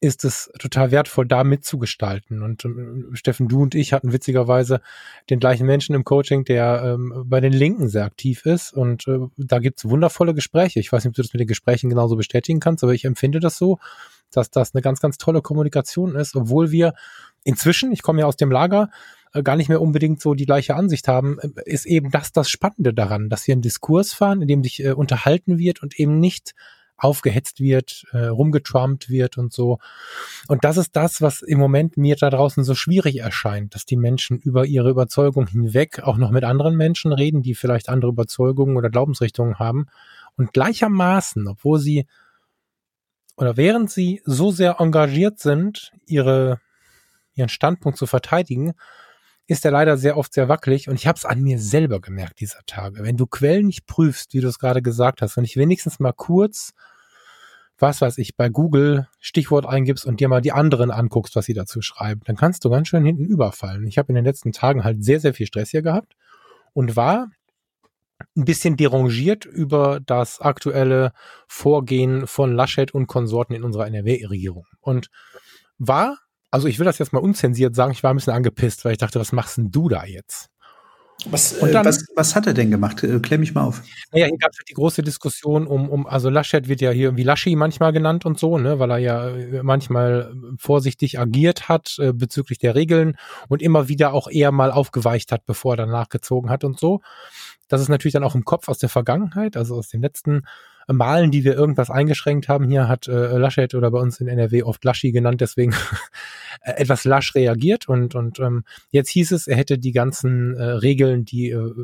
[0.00, 2.42] ist es total wertvoll, da mitzugestalten.
[2.42, 4.80] Und ähm, Steffen, du und ich hatten witzigerweise
[5.28, 8.72] den gleichen Menschen im Coaching, der ähm, bei den Linken sehr aktiv ist.
[8.72, 10.78] Und äh, da gibt's wundervolle Gespräche.
[10.78, 13.40] Ich weiß nicht, ob du das mit den Gesprächen genauso bestätigen kannst, aber ich empfinde
[13.40, 13.78] das so,
[14.30, 16.94] dass das eine ganz, ganz tolle Kommunikation ist, obwohl wir
[17.42, 18.90] inzwischen, ich komme ja aus dem Lager,
[19.32, 22.48] äh, gar nicht mehr unbedingt so die gleiche Ansicht haben, äh, ist eben das das
[22.48, 26.20] Spannende daran, dass wir einen Diskurs fahren, in dem sich äh, unterhalten wird und eben
[26.20, 26.54] nicht
[26.98, 29.78] aufgehetzt wird, äh, rumgetrumpt wird und so.
[30.48, 33.96] Und das ist das, was im Moment mir da draußen so schwierig erscheint, dass die
[33.96, 38.76] Menschen über ihre Überzeugung hinweg auch noch mit anderen Menschen reden, die vielleicht andere Überzeugungen
[38.76, 39.86] oder Glaubensrichtungen haben
[40.36, 42.06] und gleichermaßen, obwohl sie
[43.36, 46.60] oder während sie so sehr engagiert sind, ihre,
[47.34, 48.74] ihren Standpunkt zu verteidigen,
[49.48, 52.40] ist er leider sehr oft sehr wackelig und ich habe es an mir selber gemerkt
[52.40, 53.02] dieser Tage.
[53.02, 56.12] Wenn du Quellen nicht prüfst, wie du es gerade gesagt hast, wenn ich wenigstens mal
[56.12, 56.74] kurz,
[57.78, 61.54] was weiß ich, bei Google Stichwort eingibst und dir mal die anderen anguckst, was sie
[61.54, 63.86] dazu schreiben, dann kannst du ganz schön hinten überfallen.
[63.86, 66.14] Ich habe in den letzten Tagen halt sehr, sehr viel Stress hier gehabt
[66.74, 67.30] und war
[68.36, 71.12] ein bisschen derangiert über das aktuelle
[71.46, 74.66] Vorgehen von Laschet und Konsorten in unserer NRW-Regierung.
[74.80, 75.08] Und
[75.78, 76.18] war
[76.50, 78.98] also ich will das jetzt mal unzensiert sagen, ich war ein bisschen angepisst, weil ich
[78.98, 80.50] dachte, was machst denn du da jetzt?
[81.26, 83.02] Was, und äh, dann, was, was hat er denn gemacht?
[83.02, 83.82] Äh, klär mich mal auf.
[84.12, 87.08] Naja, hier gab es halt die große Diskussion um, um, also Laschet wird ja hier
[87.08, 91.96] irgendwie Laschi manchmal genannt und so, ne, weil er ja äh, manchmal vorsichtig agiert hat
[91.98, 93.16] äh, bezüglich der Regeln
[93.48, 97.00] und immer wieder auch eher mal aufgeweicht hat, bevor er dann nachgezogen hat und so.
[97.66, 100.42] Das ist natürlich dann auch im Kopf aus der Vergangenheit, also aus den letzten
[100.96, 102.64] Malen, die wir irgendwas eingeschränkt haben.
[102.68, 105.72] Hier hat äh, Laschet oder bei uns in NRW oft Laschi genannt, deswegen
[106.62, 110.62] äh, etwas lasch reagiert und und ähm, jetzt hieß es, er hätte die ganzen äh,
[110.64, 111.74] Regeln, die äh,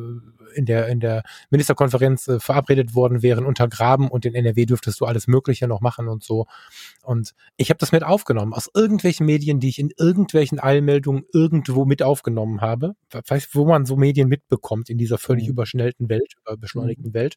[0.55, 5.05] in der in der Ministerkonferenz äh, verabredet worden wären, untergraben und in NRW dürftest du
[5.05, 6.47] alles Mögliche noch machen und so.
[7.03, 11.85] Und ich habe das mit aufgenommen aus irgendwelchen Medien, die ich in irgendwelchen Eilmeldungen irgendwo
[11.85, 15.51] mit aufgenommen habe, weiß, wo man so Medien mitbekommt in dieser völlig mhm.
[15.51, 17.15] überschnellten Welt, überbeschleunigten mhm.
[17.15, 17.37] Welt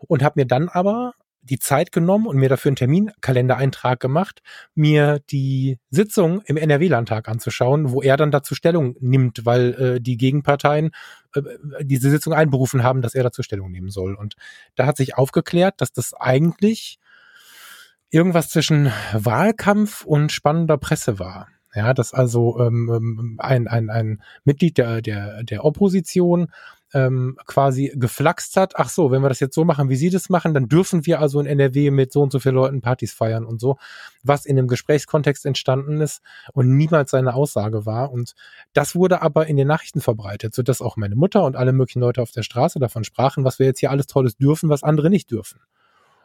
[0.00, 1.14] und habe mir dann aber
[1.46, 4.42] die Zeit genommen und mir dafür einen Terminkalendereintrag gemacht,
[4.74, 10.16] mir die Sitzung im NRW-Landtag anzuschauen, wo er dann dazu Stellung nimmt, weil äh, die
[10.16, 10.90] Gegenparteien
[11.34, 11.42] äh,
[11.82, 14.14] diese Sitzung einberufen haben, dass er dazu Stellung nehmen soll.
[14.14, 14.34] Und
[14.74, 16.98] da hat sich aufgeklärt, dass das eigentlich
[18.10, 21.48] irgendwas zwischen Wahlkampf und spannender Presse war.
[21.74, 26.48] Ja, dass also ähm, ähm ein, ein, ein Mitglied der, der, der Opposition
[26.94, 30.28] ähm, quasi geflaxt hat, ach so, wenn wir das jetzt so machen, wie Sie das
[30.28, 33.44] machen, dann dürfen wir also in NRW mit so und so vielen Leuten Partys feiern
[33.44, 33.76] und so,
[34.22, 36.22] was in einem Gesprächskontext entstanden ist
[36.52, 38.12] und niemals seine Aussage war.
[38.12, 38.34] Und
[38.72, 42.22] das wurde aber in den Nachrichten verbreitet, sodass auch meine Mutter und alle möglichen Leute
[42.22, 45.30] auf der Straße davon sprachen, was wir jetzt hier alles Tolles dürfen, was andere nicht
[45.30, 45.60] dürfen.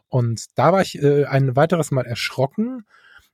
[0.10, 2.86] Und da war ich äh, ein weiteres Mal erschrocken,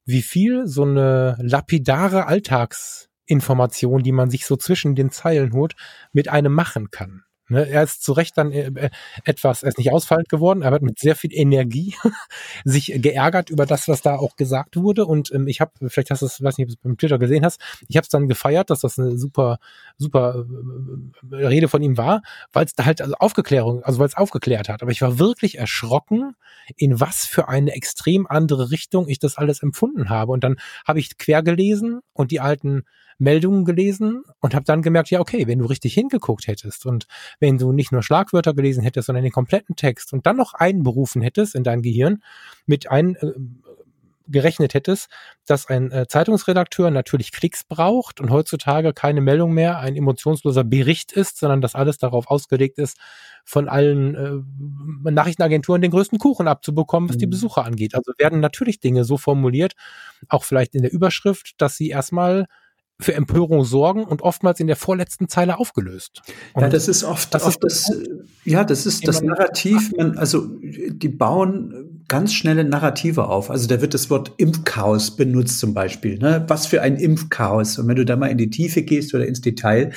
[0.06, 5.76] wie viel so eine lapidare Alltags Information, die man sich so zwischen den Zeilen holt,
[6.14, 7.24] mit einem machen kann.
[7.50, 7.68] Ne?
[7.70, 8.90] Er ist zu Recht dann äh, äh,
[9.24, 11.96] etwas, er ist nicht ausfallend geworden, er hat mit sehr viel Energie
[12.66, 15.06] sich geärgert über das, was da auch gesagt wurde.
[15.06, 17.20] Und ähm, ich habe, vielleicht hast du es, weiß nicht, ob du es beim Twitter
[17.20, 19.60] gesehen hast, ich habe es dann gefeiert, dass das eine super,
[19.98, 20.46] super
[21.32, 24.68] äh, Rede von ihm war, weil es da halt also Aufgeklärung, also weil es aufgeklärt
[24.68, 24.82] hat.
[24.82, 26.34] Aber ich war wirklich erschrocken,
[26.76, 30.34] in was für eine extrem andere Richtung ich das alles empfunden habe.
[30.34, 32.84] Und dann habe ich quer gelesen und die alten
[33.18, 37.08] Meldungen gelesen und habe dann gemerkt, ja, okay, wenn du richtig hingeguckt hättest und
[37.40, 41.22] wenn du nicht nur Schlagwörter gelesen hättest, sondern den kompletten Text und dann noch einberufen
[41.22, 42.22] hättest in dein Gehirn
[42.66, 43.34] mit ein äh,
[44.30, 45.10] gerechnet hättest,
[45.46, 51.12] dass ein äh, Zeitungsredakteur natürlich Klicks braucht und heutzutage keine Meldung mehr ein emotionsloser Bericht
[51.12, 52.98] ist, sondern dass alles darauf ausgelegt ist,
[53.46, 54.16] von allen
[55.06, 57.22] äh, Nachrichtenagenturen den größten Kuchen abzubekommen, was mhm.
[57.22, 57.96] die Besucher angeht.
[57.96, 59.74] Also werden natürlich Dinge so formuliert,
[60.28, 62.48] auch vielleicht in der Überschrift, dass sie erstmal
[63.00, 66.22] für Empörung sorgen und oftmals in der vorletzten Zeile aufgelöst.
[66.54, 68.00] Und ja, das ist oft, das, oft ist das
[68.44, 73.52] ja, das ist das Narrativ, man, also die bauen ganz schnelle Narrative auf.
[73.52, 76.18] Also da wird das Wort Impfchaos benutzt zum Beispiel.
[76.18, 76.46] Ne?
[76.48, 77.78] Was für ein Impfchaos.
[77.78, 79.92] Und wenn du da mal in die Tiefe gehst oder ins Detail,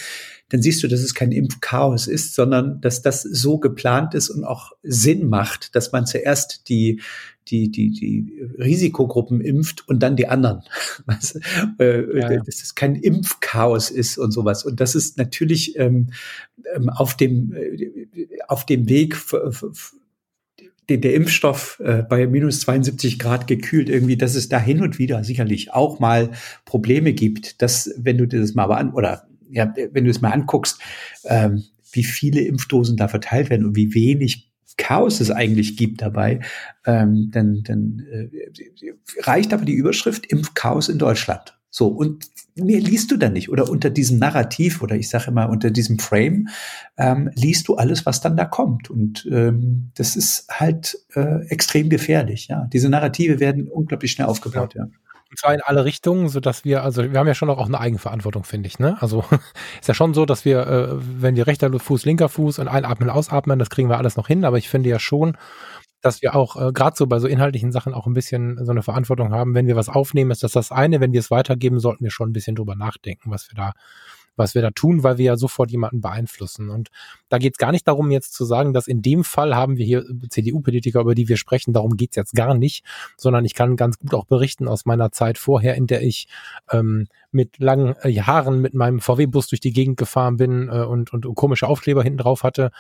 [0.50, 4.44] dann siehst du, dass es kein Impfchaos ist, sondern dass das so geplant ist und
[4.44, 7.00] auch Sinn macht, dass man zuerst die
[7.48, 10.62] die, die, die Risikogruppen impft und dann die anderen.
[11.06, 11.40] Weißt
[11.80, 12.42] äh, ja, ja.
[12.42, 14.64] Dass es kein Impfchaos ist und sowas.
[14.64, 16.10] Und das ist natürlich ähm,
[16.76, 19.16] ähm auf dem, äh, auf dem Weg
[20.88, 24.98] den der Impfstoff äh, bei minus 72 Grad gekühlt irgendwie, dass es da hin und
[24.98, 26.30] wieder sicherlich auch mal
[26.64, 30.32] Probleme gibt, dass wenn du dir das mal an oder ja, wenn du es mal
[30.32, 30.80] anguckst,
[31.24, 36.40] ähm, wie viele Impfdosen da verteilt werden und wie wenig Chaos es eigentlich gibt dabei,
[36.86, 38.28] ähm, dann, dann äh,
[39.20, 41.58] reicht aber die Überschrift Impfchaos in Deutschland.
[41.72, 43.48] So, und mehr liest du dann nicht.
[43.50, 46.48] Oder unter diesem Narrativ oder ich sage immer unter diesem Frame
[46.96, 48.90] ähm, liest du alles, was dann da kommt.
[48.90, 52.48] Und ähm, das ist halt äh, extrem gefährlich.
[52.48, 54.74] Ja, Diese Narrative werden unglaublich schnell aufgebaut.
[54.74, 54.84] Ja.
[54.84, 54.90] ja.
[55.31, 57.79] Und zwar in alle Richtungen, so dass wir, also wir haben ja schon auch eine
[57.79, 58.81] Eigenverantwortung, finde ich.
[58.81, 58.97] Ne?
[59.01, 59.25] Also
[59.81, 63.11] ist ja schon so, dass wir, äh, wenn wir rechter Fuß, linker Fuß und einatmen,
[63.11, 64.45] ausatmen, das kriegen wir alles noch hin.
[64.45, 65.37] Aber ich finde ja schon,
[66.01, 68.83] dass wir auch äh, gerade so bei so inhaltlichen Sachen auch ein bisschen so eine
[68.83, 69.55] Verantwortung haben.
[69.55, 71.01] Wenn wir was aufnehmen, ist das das eine.
[71.01, 73.73] Wenn wir es weitergeben, sollten wir schon ein bisschen drüber nachdenken, was wir da
[74.40, 76.68] was wir da tun, weil wir ja sofort jemanden beeinflussen.
[76.68, 76.88] Und
[77.29, 79.87] da geht es gar nicht darum, jetzt zu sagen, dass in dem Fall haben wir
[79.87, 82.85] hier CDU-Politiker, über die wir sprechen, darum geht es jetzt gar nicht,
[83.16, 86.26] sondern ich kann ganz gut auch berichten aus meiner Zeit vorher, in der ich
[86.72, 91.12] ähm, mit langen äh, Haaren mit meinem VW-Bus durch die Gegend gefahren bin äh, und,
[91.12, 92.72] und komische Aufkleber hinten drauf hatte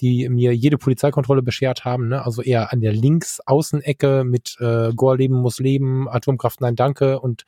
[0.00, 2.24] die mir jede Polizeikontrolle beschert haben, ne?
[2.24, 7.46] also eher an der Links-Außenecke mit äh, Gore leben muss leben, Atomkraft nein danke und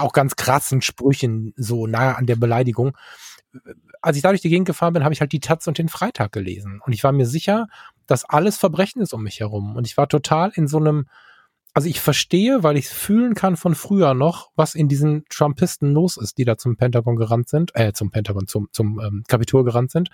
[0.00, 2.96] auch ganz krassen Sprüchen so nahe an der Beleidigung.
[4.00, 5.88] Als ich da durch die Gegend gefahren bin, habe ich halt die Taz und den
[5.88, 6.80] Freitag gelesen.
[6.84, 7.66] Und ich war mir sicher,
[8.06, 9.76] dass alles Verbrechen ist um mich herum.
[9.76, 11.06] Und ich war total in so einem,
[11.74, 16.16] also ich verstehe, weil ich fühlen kann von früher noch, was in diesen Trumpisten los
[16.16, 19.90] ist, die da zum Pentagon gerannt sind, äh, zum Pentagon, zum, zum ähm, Kapitol gerannt
[19.90, 20.10] sind.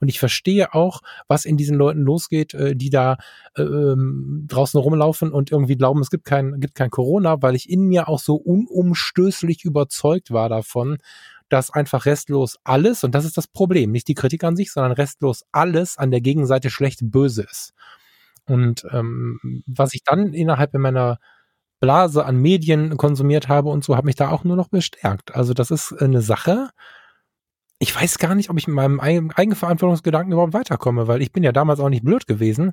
[0.00, 3.16] Und ich verstehe auch, was in diesen Leuten losgeht, äh, die da
[3.56, 7.70] äh, ähm, draußen rumlaufen und irgendwie glauben, es gibt kein, gibt kein Corona, weil ich
[7.70, 10.98] in mir auch so unumstößlich überzeugt war davon,
[11.48, 14.92] dass einfach restlos alles, und das ist das Problem, nicht die Kritik an sich, sondern
[14.92, 17.72] restlos alles an der Gegenseite schlecht böse ist.
[18.46, 21.18] Und ähm, was ich dann innerhalb meiner
[21.80, 25.34] Blase an Medien konsumiert habe und so, hat mich da auch nur noch bestärkt.
[25.34, 26.70] Also das ist eine Sache.
[27.78, 31.52] Ich weiß gar nicht, ob ich mit meinem Eigenverantwortungsgedanken überhaupt weiterkomme, weil ich bin ja
[31.52, 32.72] damals auch nicht blöd gewesen,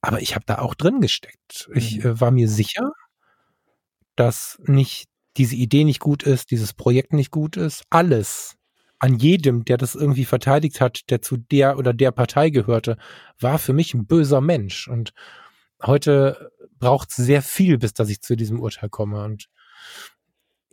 [0.00, 1.70] aber ich habe da auch drin gesteckt.
[1.72, 2.10] Ich mhm.
[2.10, 2.90] äh, war mir sicher,
[4.16, 8.56] dass nicht diese Idee nicht gut ist, dieses Projekt nicht gut ist, alles
[8.98, 12.96] an jedem, der das irgendwie verteidigt hat, der zu der oder der Partei gehörte,
[13.38, 14.88] war für mich ein böser Mensch.
[14.88, 15.12] Und
[15.82, 19.24] heute braucht es sehr viel, bis dass ich zu diesem Urteil komme.
[19.24, 19.48] Und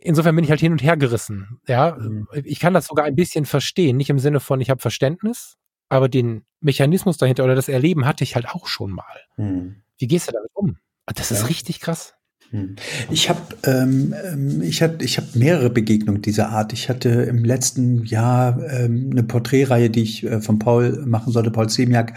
[0.02, 1.60] insofern bin ich halt hin und her gerissen.
[1.66, 2.28] Ja, mhm.
[2.32, 5.56] ich kann das sogar ein bisschen verstehen, nicht im Sinne von, ich habe Verständnis,
[5.88, 9.20] aber den Mechanismus dahinter oder das Erleben hatte ich halt auch schon mal.
[9.36, 9.82] Mhm.
[9.98, 10.76] Wie gehst du damit um?
[11.06, 11.46] Das ist ja.
[11.46, 12.14] richtig krass.
[12.52, 12.76] Hm.
[13.10, 16.74] Ich habe ähm, ähm, ich hab, ich hab mehrere Begegnungen dieser Art.
[16.74, 21.50] Ich hatte im letzten Jahr ähm, eine Porträtreihe, die ich äh, von Paul machen sollte,
[21.50, 22.12] Paul Semiak,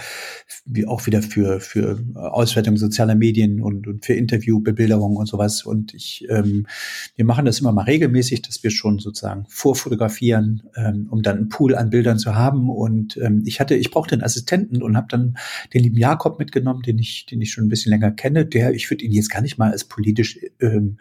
[0.66, 5.64] wie auch wieder für für Auswertung sozialer Medien und, und für Interviewbebilderung und sowas.
[5.64, 6.68] Und ich ähm,
[7.16, 11.50] wir machen das immer mal regelmäßig, dass wir schon sozusagen vorfotografieren, ähm, um dann einen
[11.50, 12.70] Pool an Bildern zu haben.
[12.70, 15.38] Und ähm, ich hatte, ich brauchte einen Assistenten und habe dann
[15.74, 18.46] den lieben Jakob mitgenommen, den ich den ich schon ein bisschen länger kenne.
[18.46, 20.98] Der, ich würde ihn jetzt gar nicht mal als politisch politisch ähm,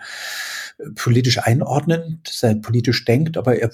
[0.96, 3.70] politisch einordnen, dass er politisch denkt, aber er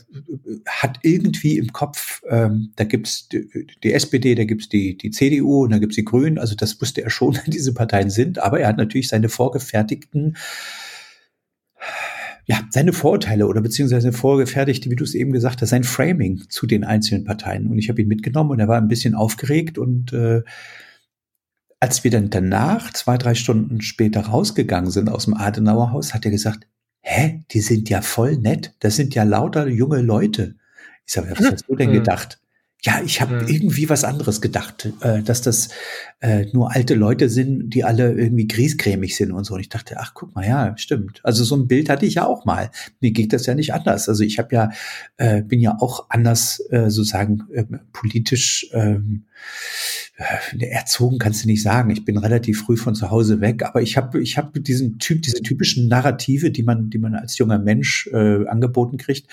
[0.66, 3.48] hat irgendwie im Kopf, ähm, da gibt's die,
[3.82, 7.02] die SPD, da gibt's die, die CDU und da gibt's die Grünen, also das wusste
[7.02, 10.36] er schon, diese Parteien sind, aber er hat natürlich seine vorgefertigten
[12.46, 16.66] ja, seine Vorurteile oder beziehungsweise vorgefertigte, wie du es eben gesagt hast, sein Framing zu
[16.66, 17.68] den einzelnen Parteien.
[17.68, 20.42] Und ich habe ihn mitgenommen und er war ein bisschen aufgeregt und äh,
[21.80, 26.30] als wir dann danach, zwei, drei Stunden später rausgegangen sind aus dem Adenauerhaus, hat er
[26.30, 26.66] gesagt,
[27.00, 28.74] hä, die sind ja voll nett.
[28.80, 30.56] Das sind ja lauter junge Leute.
[31.06, 31.94] Ich sage, was hast du denn hm.
[31.94, 32.38] gedacht?
[32.82, 33.48] Ja, ich habe mhm.
[33.48, 35.68] irgendwie was anderes gedacht, äh, dass das
[36.20, 39.54] äh, nur alte Leute sind, die alle irgendwie griesgrämig sind und so.
[39.54, 41.20] Und ich dachte, ach guck mal, ja, stimmt.
[41.22, 42.70] Also so ein Bild hatte ich ja auch mal.
[43.00, 44.08] Mir geht das ja nicht anders.
[44.08, 44.70] Also ich habe ja,
[45.18, 49.24] äh, bin ja auch anders äh, sozusagen äh, politisch ähm,
[50.16, 51.90] äh, erzogen kannst du nicht sagen.
[51.90, 55.22] Ich bin relativ früh von zu Hause weg, aber ich habe ich habe diesen Typ,
[55.22, 59.26] diese typischen Narrative, die man die man als junger Mensch äh, angeboten kriegt,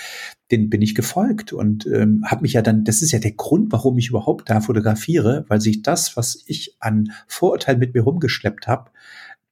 [0.51, 2.83] den bin ich gefolgt und ähm, habe mich ja dann.
[2.83, 6.75] Das ist ja der Grund, warum ich überhaupt da fotografiere, weil sich das, was ich
[6.79, 8.91] an Vorurteilen mit mir rumgeschleppt habe,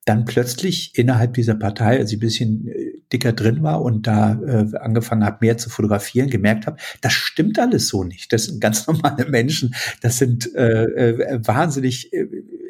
[0.05, 4.39] dann plötzlich innerhalb dieser Partei, als ich ein bisschen äh, dicker drin war und da
[4.39, 8.31] äh, angefangen habe, mehr zu fotografieren, gemerkt habe, das stimmt alles so nicht.
[8.31, 9.75] Das sind ganz normale Menschen.
[10.01, 12.27] Das sind äh, äh, wahnsinnig äh,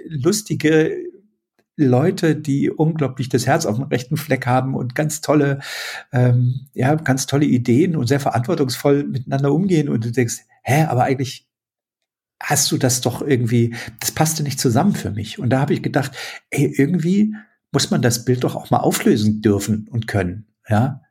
[0.07, 0.95] lustige
[1.77, 5.59] Leute, die unglaublich das Herz auf dem rechten Fleck haben und ganz tolle,
[6.13, 9.89] ähm, ja, ganz tolle Ideen und sehr verantwortungsvoll miteinander umgehen.
[9.89, 11.47] Und du denkst, hä, aber eigentlich
[12.41, 15.39] hast du das doch irgendwie, das passte nicht zusammen für mich.
[15.39, 16.11] Und da habe ich gedacht,
[16.49, 17.35] ey, irgendwie
[17.71, 21.01] muss man das Bild doch auch mal auflösen dürfen und können, ja.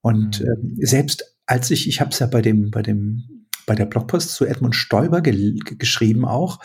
[0.00, 0.78] Und mhm.
[0.80, 4.30] äh, selbst als ich, ich habe es ja bei dem, bei dem, bei der Blogpost
[4.30, 6.60] zu Edmund Stoiber ge geschrieben auch,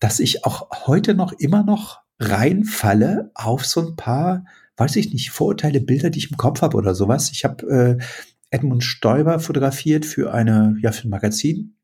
[0.00, 4.44] dass ich auch heute noch immer noch reinfalle auf so ein paar,
[4.76, 7.30] weiß ich nicht, Vorurteile, Bilder, die ich im Kopf habe oder sowas.
[7.32, 8.04] Ich habe äh,
[8.50, 11.74] Edmund Stoiber fotografiert für eine, ja, für ein Magazin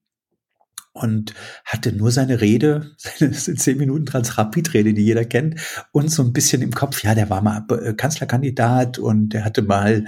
[0.92, 1.34] und
[1.64, 5.60] hatte nur seine Rede, seine zehn Minuten Transrapid-Rede, die jeder kennt,
[5.92, 9.62] und so ein bisschen im Kopf, ja, der war mal äh, Kanzlerkandidat und der hatte
[9.62, 10.04] mal,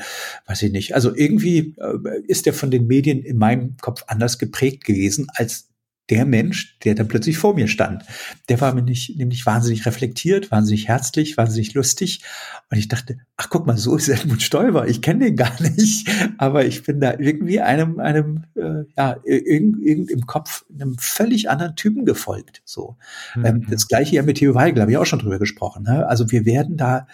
[0.46, 4.38] weiß ich nicht, also irgendwie äh, ist der von den Medien in meinem Kopf anders
[4.38, 5.69] geprägt gewesen als
[6.10, 8.04] der Mensch, der dann plötzlich vor mir stand.
[8.48, 12.22] Der war nämlich, nämlich wahnsinnig reflektiert, wahnsinnig herzlich, wahnsinnig lustig.
[12.68, 14.88] Und ich dachte, ach guck mal, so ist Edmund Stoiber.
[14.88, 19.82] Ich kenne den gar nicht, aber ich bin da irgendwie einem, einem, äh, ja, irgend,
[19.82, 22.62] irgend im Kopf einem völlig anderen Typen gefolgt.
[22.64, 22.96] So.
[23.36, 23.44] Mhm.
[23.44, 25.84] Ähm, das gleiche ja mit Theo Weigel, habe ich auch schon drüber gesprochen.
[25.84, 26.06] Ne?
[26.08, 27.06] Also wir werden da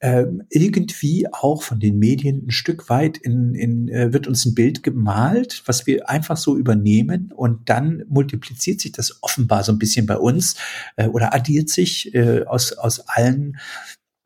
[0.00, 4.54] ähm, irgendwie auch von den Medien ein Stück weit in, in äh, wird uns ein
[4.54, 9.78] Bild gemalt, was wir einfach so übernehmen und dann multipliziert sich das offenbar so ein
[9.78, 10.56] bisschen bei uns
[10.96, 13.58] äh, oder addiert sich äh, aus, aus allen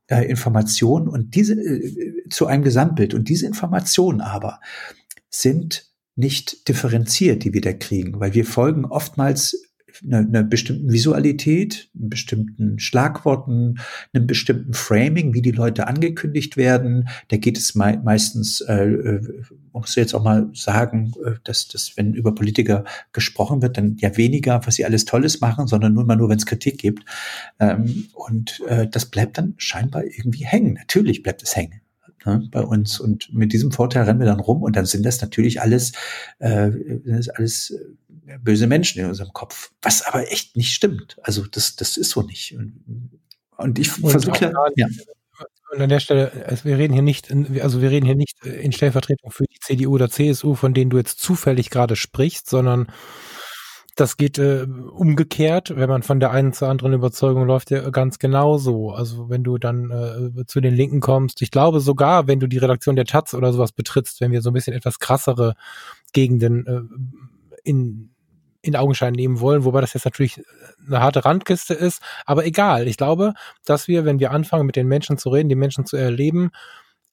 [0.09, 3.15] äh, Informationen und diese äh, zu einem Gesamtbild.
[3.15, 4.61] Und diese Informationen aber
[5.31, 9.64] sind nicht differenziert, die wir da kriegen, weil wir folgen oftmals
[10.03, 13.79] einer, einer bestimmten Visualität, bestimmten Schlagworten,
[14.13, 17.09] einem bestimmten Framing, wie die Leute angekündigt werden.
[17.29, 19.43] Da geht es mei meistens, äh, äh,
[19.73, 24.17] muss jetzt auch mal sagen, äh, dass, dass wenn über Politiker gesprochen wird, dann ja
[24.17, 27.05] weniger, was sie alles Tolles machen, sondern nur mal nur, wenn es Kritik gibt.
[27.61, 30.75] Ähm, und äh, das bleibt dann scheinbar irgendwie hängen.
[30.75, 31.81] Natürlich bleibt es hängen
[32.25, 33.01] ne, bei uns.
[33.01, 35.93] Und mit diesem Vorteil rennen wir dann rum und dann sind das natürlich alles,
[36.39, 36.71] äh,
[37.35, 37.79] alles äh,
[38.41, 41.17] böse Menschen in unserem Kopf, was aber echt nicht stimmt.
[41.23, 42.57] Also das, das ist so nicht.
[43.57, 44.89] Und ich versuche ja.
[45.73, 48.45] Und an der Stelle, also wir reden hier nicht, in, also wir reden hier nicht
[48.45, 52.87] in Stellvertretung für die CDU oder CSU, von denen du jetzt zufällig gerade sprichst, sondern
[53.97, 58.19] das geht äh, umgekehrt, wenn man von der einen zur anderen Überzeugung läuft, ja ganz
[58.19, 58.91] genauso.
[58.91, 62.59] Also wenn du dann äh, zu den Linken kommst, ich glaube sogar, wenn du die
[62.59, 65.55] Redaktion der Taz oder sowas betrittst, wenn wir so ein bisschen etwas krassere
[66.13, 68.14] Gegenden äh, in
[68.65, 70.43] in Augenschein nehmen wollen, wobei das jetzt natürlich
[70.87, 72.89] eine harte Randkiste ist, aber egal.
[72.89, 73.35] Ich glaube,
[73.65, 76.51] dass wir, wenn wir anfangen, mit den Menschen zu reden, die Menschen zu erleben,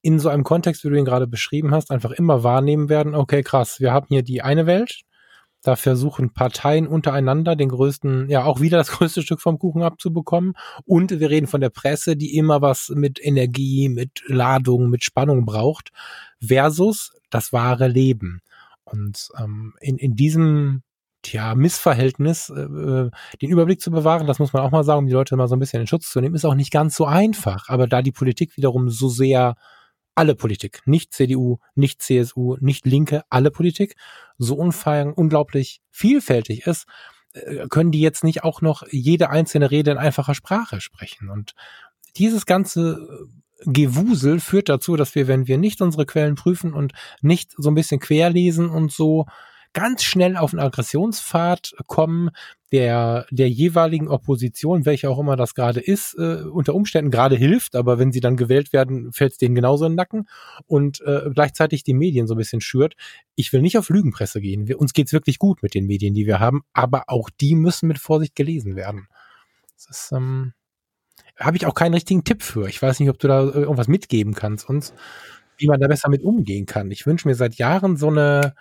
[0.01, 3.43] in so einem Kontext, wie du ihn gerade beschrieben hast, einfach immer wahrnehmen werden, okay,
[3.43, 5.01] krass, wir haben hier die eine Welt,
[5.63, 10.53] da versuchen Parteien untereinander den größten, ja auch wieder das größte Stück vom Kuchen abzubekommen.
[10.85, 15.45] Und wir reden von der Presse, die immer was mit Energie, mit Ladung, mit Spannung
[15.45, 15.89] braucht,
[16.43, 18.41] versus das wahre Leben.
[18.83, 20.81] Und ähm, in, in diesem
[21.21, 23.11] tja, Missverhältnis, äh, äh,
[23.41, 25.55] den Überblick zu bewahren, das muss man auch mal sagen, um die Leute mal so
[25.55, 27.69] ein bisschen in Schutz zu nehmen, ist auch nicht ganz so einfach.
[27.69, 29.55] Aber da die Politik wiederum so sehr
[30.15, 33.95] alle Politik, nicht CDU, nicht CSU, nicht Linke, alle Politik,
[34.37, 36.85] so unglaublich vielfältig ist,
[37.33, 41.29] äh, können die jetzt nicht auch noch jede einzelne Rede in einfacher Sprache sprechen.
[41.29, 41.53] Und
[42.17, 43.07] dieses ganze
[43.65, 47.75] Gewusel führt dazu, dass wir, wenn wir nicht unsere Quellen prüfen und nicht so ein
[47.75, 49.27] bisschen querlesen und so,
[49.73, 52.31] ganz schnell auf einen Aggressionspfad kommen,
[52.71, 57.75] der der jeweiligen Opposition, welche auch immer das gerade ist, äh, unter Umständen gerade hilft,
[57.75, 60.27] aber wenn sie dann gewählt werden, fällt es denen genauso in den Nacken
[60.67, 62.95] und äh, gleichzeitig die Medien so ein bisschen schürt.
[63.35, 64.67] Ich will nicht auf Lügenpresse gehen.
[64.67, 67.87] Wir, uns geht's wirklich gut mit den Medien, die wir haben, aber auch die müssen
[67.87, 69.07] mit Vorsicht gelesen werden.
[69.75, 70.53] Das ist, ähm,
[71.37, 72.67] habe ich auch keinen richtigen Tipp für.
[72.67, 74.93] Ich weiß nicht, ob du da äh, irgendwas mitgeben kannst uns,
[75.57, 76.91] wie man da besser mit umgehen kann.
[76.91, 78.53] Ich wünsche mir seit Jahren so eine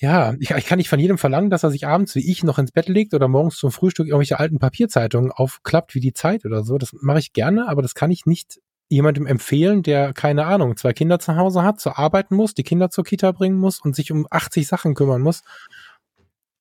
[0.00, 2.58] ja, ich, ich kann nicht von jedem verlangen, dass er sich abends wie ich noch
[2.58, 6.64] ins Bett legt oder morgens zum Frühstück irgendwelche alten Papierzeitungen aufklappt wie die Zeit oder
[6.64, 6.78] so.
[6.78, 10.94] Das mache ich gerne, aber das kann ich nicht jemandem empfehlen, der keine Ahnung, zwei
[10.94, 14.10] Kinder zu Hause hat, zur arbeiten muss, die Kinder zur Kita bringen muss und sich
[14.10, 15.42] um 80 Sachen kümmern muss.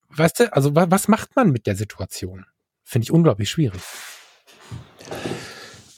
[0.10, 2.46] Weißt du, also was macht man mit der Situation?
[2.84, 3.82] Finde ich unglaublich schwierig.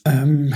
[0.06, 0.54] Ähm,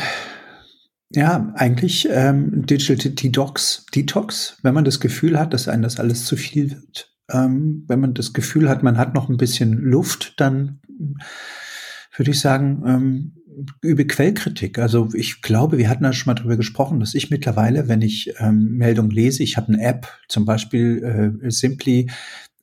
[1.12, 6.26] ja, eigentlich ähm, Digital Detox, Detox, wenn man das Gefühl hat, dass einem das alles
[6.26, 7.14] zu viel wird.
[7.32, 10.80] Ähm, wenn man das Gefühl hat, man hat noch ein bisschen Luft, dann
[12.16, 13.36] würde ich sagen, ähm,
[13.82, 14.80] übe Quellkritik.
[14.80, 18.34] Also ich glaube, wir hatten da schon mal drüber gesprochen, dass ich mittlerweile, wenn ich
[18.40, 22.10] ähm, Meldung lese, ich habe eine App, zum Beispiel äh, Simply,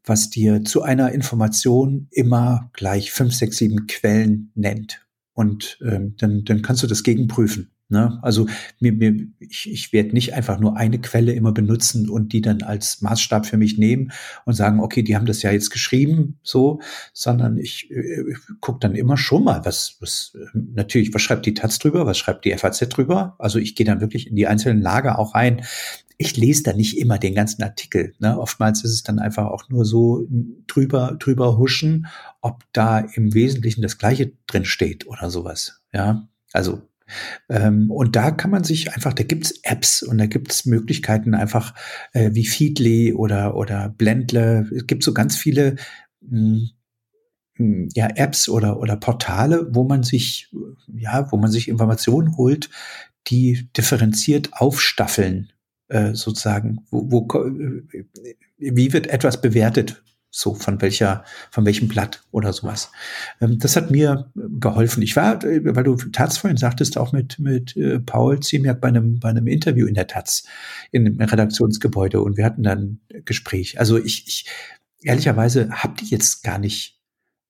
[0.05, 5.07] was dir zu einer Information immer gleich fünf, sechs, sieben Quellen nennt.
[5.33, 7.71] Und ähm, dann, dann kannst du das gegenprüfen.
[7.93, 8.19] Ne?
[8.23, 8.47] Also
[8.81, 12.63] mir, mir, ich, ich werde nicht einfach nur eine Quelle immer benutzen und die dann
[12.63, 14.13] als Maßstab für mich nehmen
[14.47, 16.81] und sagen, okay, die haben das ja jetzt geschrieben, so,
[17.13, 21.79] sondern ich äh, gucke dann immer schon mal, was, was natürlich, was schreibt die Taz
[21.79, 23.37] drüber, was schreibt die FAZ drüber.
[23.39, 25.63] Also ich gehe dann wirklich in die einzelnen Lager auch rein.
[26.17, 28.15] Ich lese da nicht immer den ganzen Artikel.
[28.21, 28.39] Ne?
[28.39, 30.27] Oftmals ist es dann einfach auch nur so
[30.67, 32.07] drüber, drüber huschen,
[32.41, 35.83] ob da im Wesentlichen das Gleiche drin steht oder sowas.
[35.93, 36.81] Ja, also
[37.49, 41.75] ähm, und da kann man sich einfach, da gibt's Apps und da gibt's Möglichkeiten einfach
[42.13, 44.69] äh, wie Feedly oder, oder Blendle.
[44.75, 45.77] Es gibt so ganz viele
[46.21, 46.69] mh,
[47.57, 50.51] hm, ja, Apps oder, oder Portale, wo man sich,
[50.89, 52.71] ja, wo man sich Informationen holt,
[53.29, 55.53] die differenziert aufstaffeln,
[55.89, 56.85] äh, sozusagen.
[56.91, 58.05] Wo, wo, äh,
[58.59, 60.03] wie wird etwas bewertet?
[60.35, 62.91] So von welcher, von welchem Blatt oder sowas.
[63.41, 65.03] Ähm, das hat mir geholfen.
[65.03, 68.89] Ich war, äh, weil du Taz vorhin sagtest, auch mit, mit äh, Paul Ziemiak bei
[68.89, 70.45] einem, bei einem Interview in der Taz,
[70.91, 73.79] in einem Redaktionsgebäude und wir hatten dann ein Gespräch.
[73.79, 74.47] Also ich, ich
[75.03, 76.99] ehrlicherweise habe die jetzt gar nicht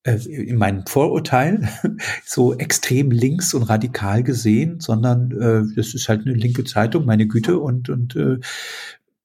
[0.02, 1.68] äh, in meinem Vorurteil
[2.26, 7.28] so extrem links und radikal gesehen, sondern äh, das ist halt eine linke Zeitung, meine
[7.28, 8.38] Güte, und, und äh,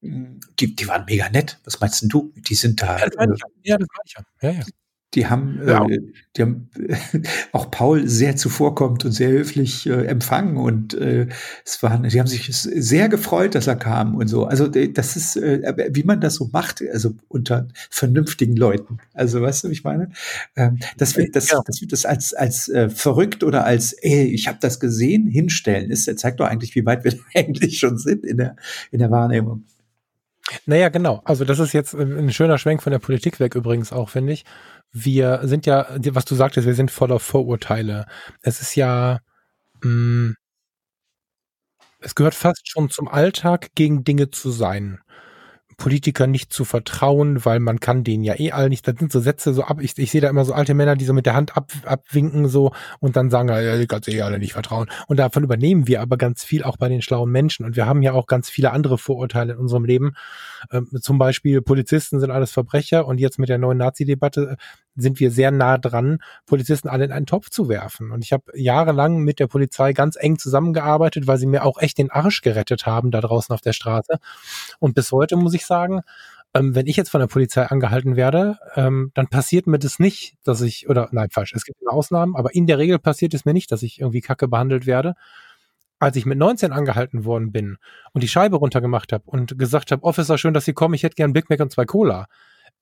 [0.01, 1.59] die, die waren mega nett.
[1.63, 2.33] Was meinst denn du?
[2.35, 2.99] Die sind da.
[2.99, 3.41] Ja, das meine ich.
[3.63, 4.51] Ja, das meine ich ja.
[4.51, 4.65] ja.
[5.13, 5.87] Die haben, ja.
[5.87, 5.99] äh,
[6.35, 6.69] die haben
[7.53, 11.27] auch Paul sehr zuvorkommt und sehr höflich äh, empfangen und äh,
[11.65, 14.45] es waren, die haben sich sehr gefreut, dass er kam und so.
[14.45, 18.97] Also äh, das ist, äh, wie man das so macht, also unter vernünftigen Leuten.
[19.13, 20.11] Also weißt du, wie ich meine?
[20.57, 21.61] Ähm, das wird das, ja.
[21.65, 25.89] das wird das als als äh, verrückt oder als, ey, ich habe das gesehen, hinstellen.
[25.89, 28.57] Ist, zeigt doch eigentlich, wie weit wir eigentlich schon sind in der
[28.91, 29.63] in der Wahrnehmung.
[30.65, 31.21] Naja, genau.
[31.25, 34.45] Also das ist jetzt ein schöner Schwenk von der Politik weg übrigens auch, finde ich.
[34.91, 38.05] Wir sind ja, was du sagtest, wir sind voller Vorurteile.
[38.41, 39.19] Es ist ja,
[39.83, 40.35] mh, mm,
[41.99, 44.99] es gehört fast schon zum Alltag, gegen Dinge zu sein.
[45.77, 49.19] Politikern nicht zu vertrauen, weil man kann denen ja eh alle nicht, das sind so
[49.19, 51.35] Sätze so ab, ich, ich sehe da immer so alte Männer, die so mit der
[51.35, 54.89] Hand ab, abwinken so und dann sagen, ja, ich kann eh alle nicht vertrauen.
[55.07, 57.65] Und davon übernehmen wir aber ganz viel auch bei den schlauen Menschen.
[57.65, 60.15] Und wir haben ja auch ganz viele andere Vorurteile in unserem Leben.
[60.71, 64.57] Ähm, zum Beispiel Polizisten sind alles Verbrecher und jetzt mit der neuen Nazi-Debatte
[64.95, 68.11] sind wir sehr nah dran, Polizisten alle in einen Topf zu werfen.
[68.11, 71.97] Und ich habe jahrelang mit der Polizei ganz eng zusammengearbeitet, weil sie mir auch echt
[71.97, 74.17] den Arsch gerettet haben da draußen auf der Straße.
[74.79, 76.01] Und bis heute muss ich sagen,
[76.53, 80.35] ähm, wenn ich jetzt von der Polizei angehalten werde, ähm, dann passiert mir das nicht,
[80.43, 83.53] dass ich, oder nein, falsch, es gibt Ausnahmen, aber in der Regel passiert es mir
[83.53, 85.13] nicht, dass ich irgendwie kacke behandelt werde.
[85.99, 87.77] Als ich mit 19 angehalten worden bin
[88.13, 91.15] und die Scheibe runtergemacht habe und gesagt habe, Officer, schön, dass Sie kommen, ich hätte
[91.15, 92.27] gern Big Mac und zwei Cola,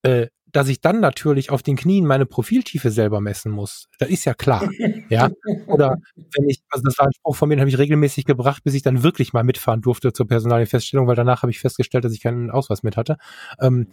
[0.04, 3.90] äh, dass ich dann natürlich auf den Knien meine Profiltiefe selber messen muss.
[4.00, 4.70] Das ist ja klar.
[5.10, 5.30] ja.
[5.68, 8.64] Oder wenn ich, also das war ein Spruch von mir, den habe ich regelmäßig gebracht,
[8.64, 12.14] bis ich dann wirklich mal mitfahren durfte zur Personalfeststellung, weil danach habe ich festgestellt, dass
[12.14, 13.18] ich keinen Ausweis mit hatte.
[13.60, 13.88] Ähm,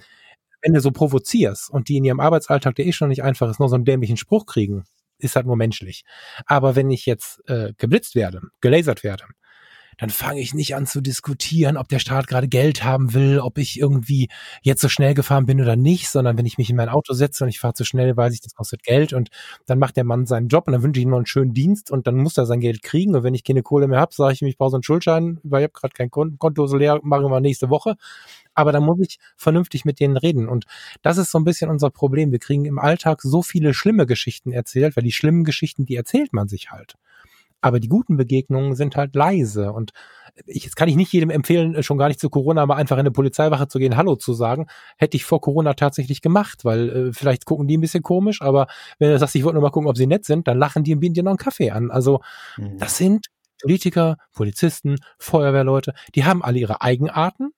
[0.62, 3.58] wenn du so provozierst und die in ihrem Arbeitsalltag, der eh schon nicht einfach ist,
[3.58, 4.84] noch so einen dämlichen Spruch kriegen,
[5.22, 6.04] ist halt nur menschlich.
[6.46, 9.24] Aber wenn ich jetzt äh, geblitzt werde, gelasert werde,
[9.98, 13.58] dann fange ich nicht an zu diskutieren, ob der Staat gerade Geld haben will, ob
[13.58, 14.28] ich irgendwie
[14.62, 17.44] jetzt so schnell gefahren bin oder nicht, sondern wenn ich mich in mein Auto setze
[17.44, 19.28] und ich fahre zu schnell, weiß ich, das kostet Geld und
[19.66, 21.90] dann macht der Mann seinen Job und dann wünsche ich ihm noch einen schönen Dienst
[21.90, 24.32] und dann muss er sein Geld kriegen und wenn ich keine Kohle mehr habe, sage
[24.34, 26.98] ich ihm, ich brauche so einen Schuldschein, weil ich habe gerade kein Konto so leer,
[27.02, 27.96] machen wir nächste Woche.
[28.55, 30.48] Aber dann muss ich vernünftig mit denen reden.
[30.48, 30.64] Und
[31.03, 32.32] das ist so ein bisschen unser Problem.
[32.32, 36.32] Wir kriegen im Alltag so viele schlimme Geschichten erzählt, weil die schlimmen Geschichten, die erzählt
[36.32, 36.94] man sich halt.
[37.61, 39.72] Aber die guten Begegnungen sind halt leise.
[39.72, 39.92] Und
[40.46, 43.00] ich, jetzt kann ich nicht jedem empfehlen, schon gar nicht zu Corona mal einfach in
[43.00, 44.66] eine Polizeiwache zu gehen, Hallo zu sagen.
[44.96, 48.66] Hätte ich vor Corona tatsächlich gemacht, weil äh, vielleicht gucken die ein bisschen komisch, aber
[48.98, 50.94] wenn du sagst, ich wollte nur mal gucken, ob sie nett sind, dann lachen die
[50.94, 51.90] und bieten dir noch einen Kaffee an.
[51.90, 52.20] Also
[52.57, 52.78] mhm.
[52.78, 53.26] das sind
[53.62, 57.53] Politiker, Polizisten, Feuerwehrleute, die haben alle ihre Eigenarten,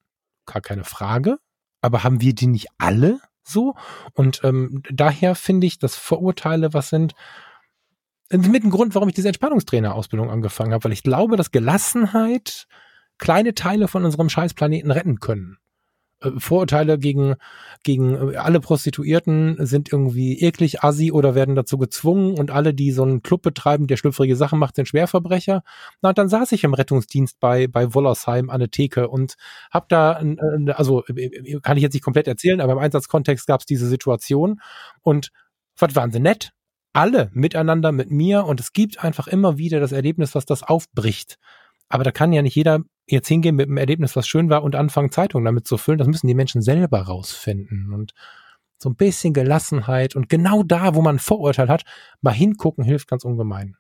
[0.47, 1.39] gar keine Frage.
[1.81, 3.75] Aber haben wir die nicht alle so?
[4.15, 7.15] Und ähm, daher finde ich, dass Vorurteile was sind,
[8.31, 12.67] mit dem Grund, warum ich diese Entspannungstrainer-Ausbildung angefangen habe, weil ich glaube, dass Gelassenheit
[13.19, 15.59] kleine Teile von unserem Scheißplaneten retten können.
[16.25, 17.35] Äh, Vorurteile gegen,
[17.83, 22.93] gegen äh, alle Prostituierten sind irgendwie eklig, assi oder werden dazu gezwungen und alle, die
[22.93, 25.63] so einen Club betreiben, der schlüpfrige Sachen macht, sind Schwerverbrecher.
[26.03, 29.35] Na, dann saß ich im Rettungsdienst bei, bei Wollersheim an der Theke und
[29.71, 30.23] hab da,
[30.75, 34.61] also äh, kann ich jetzt nicht komplett erzählen, aber im Einsatzkontext gab es diese Situation
[35.03, 35.31] und
[35.77, 36.53] was waren sie nett?
[36.95, 41.39] alle miteinander mit mir und es gibt einfach immer wieder das Erlebnis, was das aufbricht.
[41.89, 44.77] Aber da kann ja nicht jeder jetzt hingehen mit einem Erlebnis, was schön war und
[44.77, 45.99] anfangen, Zeitungen damit zu füllen.
[45.99, 47.93] Das müssen die Menschen selber rausfinden.
[47.93, 48.13] Und
[48.79, 51.85] so ein bisschen Gelassenheit und genau da, wo man ein Vorurteil hat,
[52.21, 53.77] mal hingucken, hilft ganz ungemein.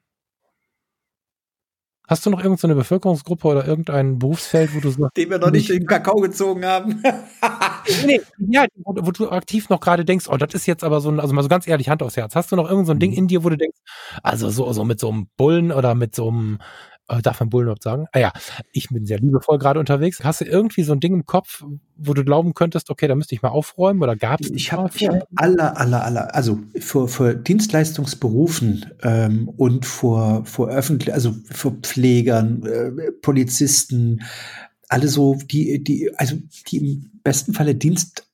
[2.07, 5.09] Hast du noch irgendeine so Bevölkerungsgruppe oder irgendein Berufsfeld, wo du so.
[5.17, 7.03] Den wir noch nicht in den Kakao gezogen haben.
[8.07, 11.11] nee, ja, wo, wo, du aktiv noch gerade denkst, oh, das ist jetzt aber so
[11.11, 12.37] ein, also mal so ganz ehrlich, Hand aufs Herz.
[12.37, 13.17] Hast du noch irgendein so ein Ding mhm.
[13.17, 13.79] in dir, wo du denkst,
[14.23, 16.59] also so, so mit so einem Bullen oder mit so einem
[17.09, 18.07] äh, darf man Bullen überhaupt sagen?
[18.13, 18.33] Ah ja,
[18.73, 20.23] ich bin sehr liebevoll gerade unterwegs.
[20.25, 21.65] Hast du irgendwie so ein Ding im Kopf,
[21.97, 24.51] wo du glauben könntest, okay, da müsste ich mal aufräumen oder gab es?
[24.51, 31.13] Ich habe hab aller, aller, aller, also vor, vor Dienstleistungsberufen ähm, und vor, vor öffentlich,
[31.13, 34.23] also vor Pflegern, äh, Polizisten,
[34.89, 36.37] alle so, die, die, also
[36.69, 38.27] die im besten Falle Dienst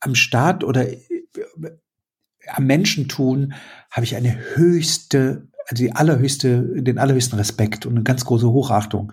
[0.00, 1.00] am Staat oder äh,
[2.48, 3.54] am Menschen tun,
[3.90, 9.12] habe ich eine höchste die allerhöchste, den allerhöchsten Respekt und eine ganz große Hochachtung,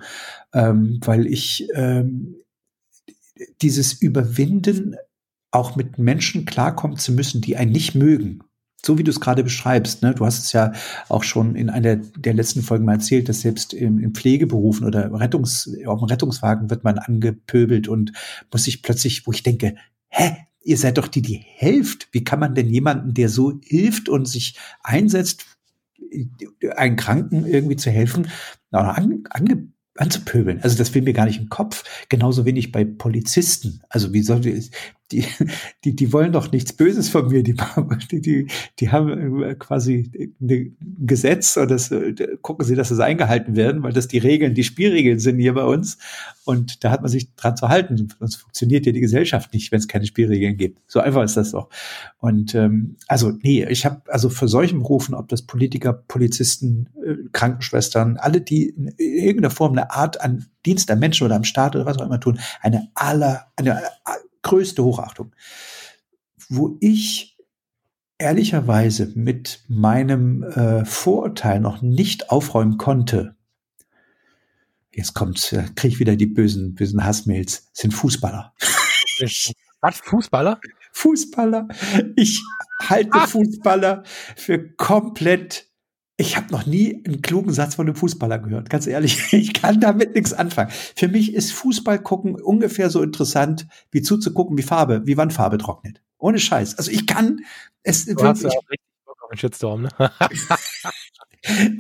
[0.53, 2.35] ähm, weil ich ähm,
[3.61, 4.95] dieses Überwinden,
[5.51, 8.41] auch mit Menschen klarkommen zu müssen, die einen nicht mögen.
[8.85, 10.13] So wie du es gerade beschreibst, ne?
[10.13, 10.73] du hast es ja
[11.07, 15.11] auch schon in einer der letzten Folgen mal erzählt, dass selbst in, in Pflegeberufen oder
[15.13, 18.11] Rettungs, auf dem Rettungswagen wird man angepöbelt und
[18.51, 19.75] muss sich plötzlich, wo ich denke,
[20.09, 22.09] hä, ihr seid doch die, die helft.
[22.11, 25.54] Wie kann man denn jemanden, der so hilft und sich einsetzt
[26.75, 28.29] einen Kranken irgendwie zu helfen,
[28.71, 30.61] an, ange, anzupöbeln.
[30.61, 31.83] Also das will mir gar nicht im Kopf.
[32.09, 33.81] Genauso wenig bei Polizisten.
[33.89, 34.71] Also wie sollte ich,
[35.11, 35.25] die,
[35.83, 37.43] die, die wollen doch nichts Böses von mir.
[37.43, 37.55] Die,
[38.11, 38.47] die,
[38.79, 40.75] die haben äh, quasi ein
[41.05, 44.63] Gesetz und das, äh, gucken sie, dass es eingehalten werden, weil das die Regeln, die
[44.63, 45.97] Spielregeln sind hier bei uns.
[46.43, 48.07] Und da hat man sich dran zu halten.
[48.19, 50.81] Sonst funktioniert ja die Gesellschaft nicht, wenn es keine Spielregeln gibt.
[50.87, 51.69] So einfach ist das doch.
[52.17, 57.15] Und ähm, also, nee, ich habe also für solchen Berufen, ob das Politiker, Polizisten, äh,
[57.31, 61.75] Krankenschwestern, alle, die in irgendeiner Form eine Art an Dienst am Menschen oder am Staat
[61.75, 63.79] oder was auch immer tun, eine aller, eine
[64.45, 65.35] größte Hochachtung.
[66.47, 67.37] Wo ich
[68.17, 73.35] ehrlicherweise mit meinem äh, Vorurteil noch nicht aufräumen konnte,
[74.91, 78.53] jetzt kommt, äh, kriege ich wieder die bösen, bösen Hassmails, sind Fußballer.
[79.81, 79.99] Was?
[79.99, 80.61] Fußballer?
[80.93, 81.67] Fußballer.
[82.15, 82.41] Ich
[82.81, 83.27] halte Ach.
[83.29, 84.03] Fußballer
[84.35, 85.67] für komplett
[86.17, 89.33] ich habe noch nie einen klugen Satz von einem Fußballer gehört, ganz ehrlich.
[89.33, 90.71] Ich kann damit nichts anfangen.
[90.71, 96.01] Für mich ist Fußball gucken ungefähr so interessant, wie zuzugucken, wie Farbe, wie Wandfarbe trocknet.
[96.17, 96.77] Ohne Scheiß.
[96.77, 97.41] Also ich kann
[97.83, 98.15] es du.
[98.23, 99.89] Hast ja richtig Bock auf den Shitstorm, ne?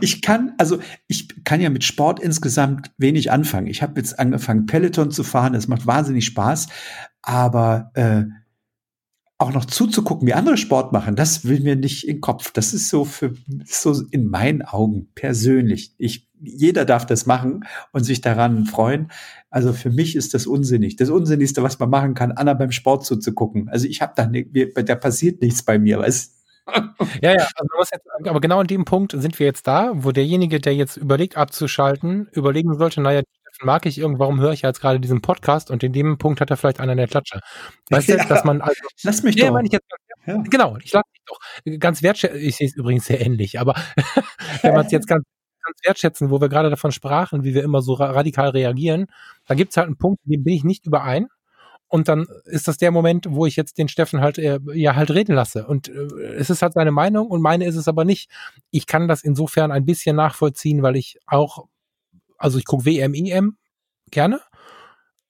[0.01, 3.67] ich kann, also ich kann ja mit Sport insgesamt wenig anfangen.
[3.67, 5.55] Ich habe jetzt angefangen, Peloton zu fahren.
[5.55, 6.67] Es macht wahnsinnig Spaß,
[7.21, 8.25] aber äh,
[9.37, 12.51] auch noch zuzugucken, wie andere Sport machen, das will mir nicht in den Kopf.
[12.51, 13.33] Das ist so für
[13.65, 15.93] so in meinen Augen persönlich.
[15.97, 19.11] Ich, jeder darf das machen und sich daran freuen.
[19.49, 20.95] Also für mich ist das unsinnig.
[20.95, 23.67] Das Unsinnigste, was man machen kann, Anna beim Sport zuzugucken.
[23.67, 26.33] Also ich habe da, ne, da passiert nichts bei mir, weißt
[27.21, 30.59] ja, ja, also jetzt, aber genau an dem Punkt sind wir jetzt da, wo derjenige,
[30.59, 33.21] der jetzt überlegt abzuschalten, überlegen sollte, naja,
[33.61, 36.49] mag ich irgend, warum höre ich jetzt gerade diesen Podcast und in dem Punkt hat
[36.49, 37.39] er vielleicht einer in der Klatsche.
[37.89, 38.17] Weißt ja.
[38.17, 38.75] du, dass man also.
[39.03, 39.59] Lass mich nee, doch.
[39.63, 39.85] Ich jetzt,
[40.25, 40.41] ja.
[40.49, 41.79] Genau, ich lass mich doch.
[41.79, 43.75] Ganz wertschätzend, ich sehe es übrigens sehr ähnlich, aber
[44.61, 45.23] wenn man es jetzt ganz
[45.65, 49.07] ganz wertschätzen, wo wir gerade davon sprachen, wie wir immer so radikal reagieren.
[49.47, 51.27] Da gibt's halt einen Punkt, den bin ich nicht überein.
[51.87, 55.11] Und dann ist das der Moment, wo ich jetzt den Steffen halt äh, ja halt
[55.11, 55.67] reden lasse.
[55.67, 58.29] Und äh, es ist halt seine Meinung und meine ist es aber nicht.
[58.71, 61.67] Ich kann das insofern ein bisschen nachvollziehen, weil ich auch,
[62.37, 63.57] also ich gucke WM, EM
[64.11, 64.41] gerne,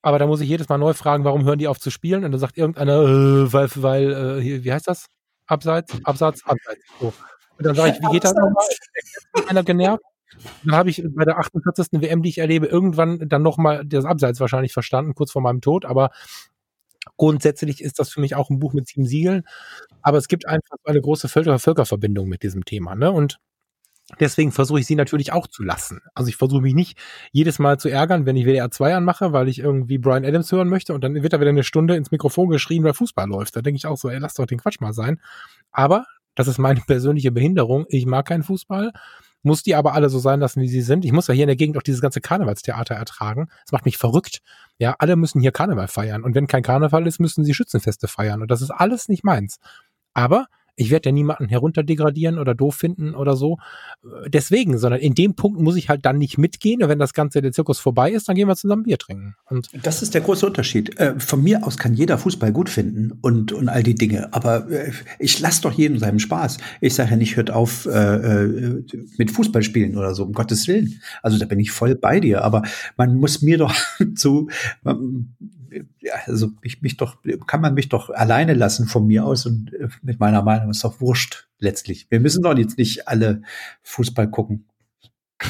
[0.05, 2.23] aber da muss ich jedes Mal neu fragen, warum hören die auf zu spielen?
[2.23, 5.07] Und dann sagt irgendeiner, äh, weil, weil äh, wie heißt das?
[5.47, 6.81] Abseits, Absatz, Abseits.
[6.99, 7.13] So.
[7.57, 8.65] Und dann sage ich, wie geht das nochmal?
[9.47, 10.03] Einer genervt.
[10.63, 12.01] Dann habe ich bei der 48.
[12.01, 15.85] WM, die ich erlebe, irgendwann dann nochmal das Abseits wahrscheinlich verstanden, kurz vor meinem Tod.
[15.85, 16.11] Aber
[17.17, 19.43] grundsätzlich ist das für mich auch ein Buch mit sieben Siegeln.
[20.03, 22.95] Aber es gibt einfach eine große Völker Völkerverbindung mit diesem Thema.
[22.95, 23.11] Ne?
[23.11, 23.39] Und
[24.19, 25.99] Deswegen versuche ich sie natürlich auch zu lassen.
[26.13, 26.97] Also ich versuche mich nicht
[27.31, 30.69] jedes Mal zu ärgern, wenn ich WDR 2 anmache, weil ich irgendwie Brian Adams hören
[30.69, 33.55] möchte und dann wird da wieder eine Stunde ins Mikrofon geschrien, weil Fußball läuft.
[33.55, 35.19] Da denke ich auch so, ey, lass doch den Quatsch mal sein.
[35.71, 37.85] Aber das ist meine persönliche Behinderung.
[37.89, 38.91] Ich mag keinen Fußball,
[39.41, 41.03] muss die aber alle so sein lassen, wie sie sind.
[41.03, 43.47] Ich muss ja hier in der Gegend auch dieses ganze Karnevalstheater ertragen.
[43.63, 44.39] Das macht mich verrückt.
[44.77, 46.23] Ja, alle müssen hier Karneval feiern.
[46.23, 48.43] Und wenn kein Karneval ist, müssen sie Schützenfeste feiern.
[48.43, 49.57] Und das ist alles nicht meins.
[50.13, 50.45] Aber
[50.75, 53.57] ich werde ja niemanden herunterdegradieren oder doof finden oder so.
[54.27, 56.83] Deswegen, sondern in dem Punkt muss ich halt dann nicht mitgehen.
[56.83, 59.35] Und wenn das Ganze der Zirkus vorbei ist, dann gehen wir zusammen Bier trinken.
[59.45, 60.99] Und das ist der große Unterschied.
[60.99, 64.33] Äh, von mir aus kann jeder Fußball gut finden und, und all die Dinge.
[64.33, 66.57] Aber äh, ich lasse doch jedem seinen Spaß.
[66.81, 68.83] Ich sage ja nicht, hört auf äh, äh
[69.17, 70.99] mit Fußball spielen oder so, um Gottes Willen.
[71.21, 72.43] Also da bin ich voll bei dir.
[72.43, 72.63] Aber
[72.97, 73.73] man muss mir doch
[74.15, 74.49] zu,
[76.25, 77.17] also mich, mich doch,
[77.47, 80.83] kann man mich doch alleine lassen von mir aus und äh, mit meiner Meinung ist
[80.83, 82.07] doch wurscht letztlich.
[82.09, 83.41] Wir müssen doch jetzt nicht alle
[83.83, 84.67] Fußball gucken.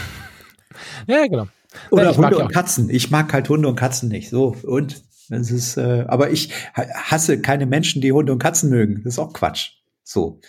[1.08, 1.48] Ja, genau.
[1.90, 2.90] Oder ja, Hunde und Katzen.
[2.90, 4.30] Ich mag halt Hunde und Katzen nicht.
[4.30, 9.04] So, und es ist, äh, aber ich hasse keine Menschen, die Hunde und Katzen mögen.
[9.04, 9.72] Das ist auch Quatsch.
[10.04, 10.40] So.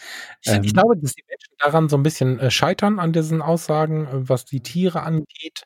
[0.42, 3.40] Ich, ähm, ich glaube, dass die Menschen daran so ein bisschen äh, scheitern an diesen
[3.40, 5.62] Aussagen, äh, was die Tiere angeht,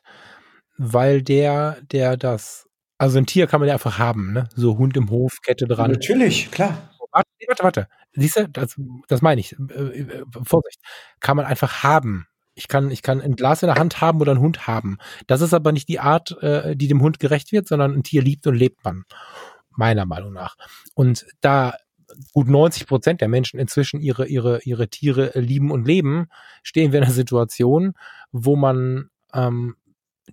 [0.77, 2.67] weil der, der das
[3.01, 4.47] also ein Tier kann man ja einfach haben, ne?
[4.55, 5.89] So Hund im Hof, Kette dran.
[5.89, 6.90] Natürlich, klar.
[7.11, 7.87] Warte, warte, warte.
[8.13, 8.75] Siehst du, das,
[9.07, 9.53] das meine ich.
[9.53, 10.79] Äh, äh, Vorsicht.
[11.19, 12.27] Kann man einfach haben.
[12.53, 14.97] Ich kann, ich kann ein Glas in der Hand haben oder einen Hund haben.
[15.27, 18.21] Das ist aber nicht die Art, äh, die dem Hund gerecht wird, sondern ein Tier
[18.21, 19.03] liebt und lebt man.
[19.69, 20.57] Meiner Meinung nach.
[20.93, 21.73] Und da
[22.33, 26.27] gut 90 Prozent der Menschen inzwischen ihre, ihre, ihre Tiere lieben und leben,
[26.63, 27.93] stehen wir in einer Situation,
[28.31, 29.75] wo man ähm,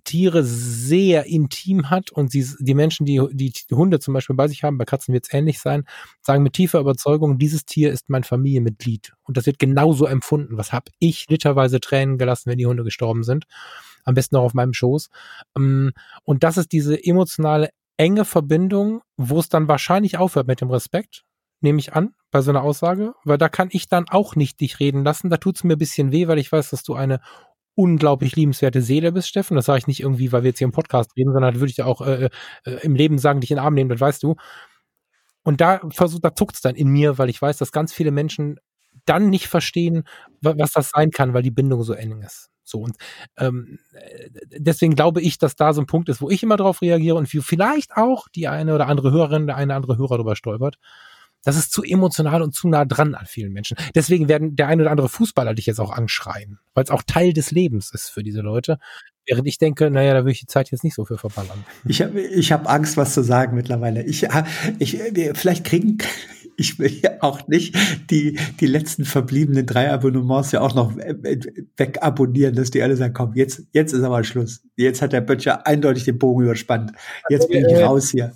[0.03, 4.63] Tiere sehr intim hat und sie, die Menschen, die, die Hunde zum Beispiel bei sich
[4.63, 5.85] haben, bei Katzen wird es ähnlich sein,
[6.21, 9.13] sagen mit tiefer Überzeugung, dieses Tier ist mein Familienmitglied.
[9.23, 10.57] Und das wird genauso empfunden.
[10.57, 13.45] Was habe ich literweise Tränen gelassen, wenn die Hunde gestorben sind?
[14.05, 15.09] Am besten auch auf meinem Schoß.
[15.57, 15.91] Ähm,
[16.23, 21.25] und das ist diese emotionale, enge Verbindung, wo es dann wahrscheinlich aufhört mit dem Respekt,
[21.61, 24.79] nehme ich an, bei so einer Aussage, weil da kann ich dann auch nicht dich
[24.79, 25.29] reden lassen.
[25.29, 27.19] Da tut es mir ein bisschen weh, weil ich weiß, dass du eine
[27.79, 29.55] unglaublich liebenswerte Seele bist, Steffen.
[29.55, 31.77] Das sage ich nicht irgendwie, weil wir jetzt hier im Podcast reden, sondern würde ich
[31.77, 32.29] ja auch äh,
[32.65, 34.35] äh, im Leben sagen, dich in den Arm nehmen, das weißt du.
[35.43, 38.59] Und da versucht, da zuckt's dann in mir, weil ich weiß, dass ganz viele Menschen
[39.05, 40.03] dann nicht verstehen,
[40.41, 42.49] was das sein kann, weil die Bindung so eng ist.
[42.65, 42.97] So und
[43.37, 43.79] ähm,
[44.45, 47.27] deswegen glaube ich, dass da so ein Punkt ist, wo ich immer drauf reagiere und
[47.27, 50.77] vielleicht auch die eine oder andere Hörerin, der eine oder andere Hörer darüber stolpert
[51.43, 53.77] das ist zu emotional und zu nah dran an vielen Menschen.
[53.95, 57.33] Deswegen werden der ein oder andere Fußballer dich jetzt auch anschreien, weil es auch Teil
[57.33, 58.77] des Lebens ist für diese Leute.
[59.25, 61.63] Während ich denke, naja, da würde ich die Zeit jetzt nicht so für verballern.
[61.85, 64.03] Ich habe ich hab Angst, was zu sagen mittlerweile.
[64.03, 64.27] Ich,
[64.79, 64.99] ich,
[65.35, 65.99] vielleicht kriegen,
[66.57, 67.75] ich will ja auch nicht
[68.09, 73.33] die, die letzten verbliebenen drei Abonnements ja auch noch wegabonnieren, dass die alle sagen, komm,
[73.35, 74.61] jetzt, jetzt ist aber Schluss.
[74.75, 76.91] Jetzt hat der Böttcher eindeutig den Bogen überspannt.
[77.29, 78.33] Jetzt bin ich raus hier.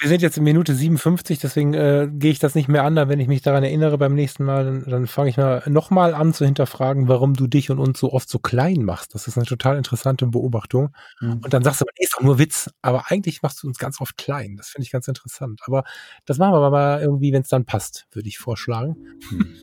[0.00, 2.96] Wir sind jetzt in Minute 57, deswegen äh, gehe ich das nicht mehr an.
[2.96, 6.14] Da, wenn ich mich daran erinnere beim nächsten Mal, dann, dann fange ich mal nochmal
[6.14, 9.14] an zu hinterfragen, warum du dich und uns so oft so klein machst.
[9.14, 10.96] Das ist eine total interessante Beobachtung.
[11.20, 11.40] Mhm.
[11.44, 12.70] Und dann sagst du, nee, ist doch nur Witz.
[12.80, 14.56] Aber eigentlich machst du uns ganz oft klein.
[14.56, 15.60] Das finde ich ganz interessant.
[15.66, 15.84] Aber
[16.24, 18.96] das machen wir mal irgendwie, wenn es dann passt, würde ich vorschlagen.
[19.30, 19.56] Mhm.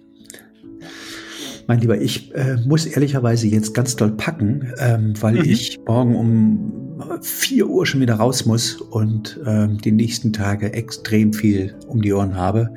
[1.68, 5.44] Mein Lieber, ich äh, muss ehrlicherweise jetzt ganz doll packen, ähm, weil mhm.
[5.44, 11.34] ich morgen um vier Uhr schon wieder raus muss und ähm, die nächsten Tage extrem
[11.34, 12.74] viel um die Ohren habe.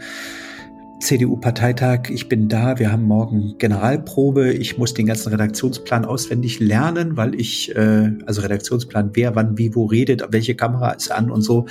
[1.00, 7.16] CDU-Parteitag, ich bin da, wir haben morgen Generalprobe, ich muss den ganzen Redaktionsplan auswendig lernen,
[7.16, 11.40] weil ich, äh, also Redaktionsplan, wer wann wie wo redet, welche Kamera ist an und
[11.40, 11.66] so,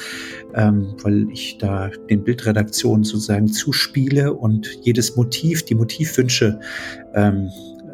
[0.56, 6.60] ähm, weil ich da den Bildredaktionen sozusagen zuspiele und jedes Motiv, die Motivwünsche
[7.14, 7.50] ähm,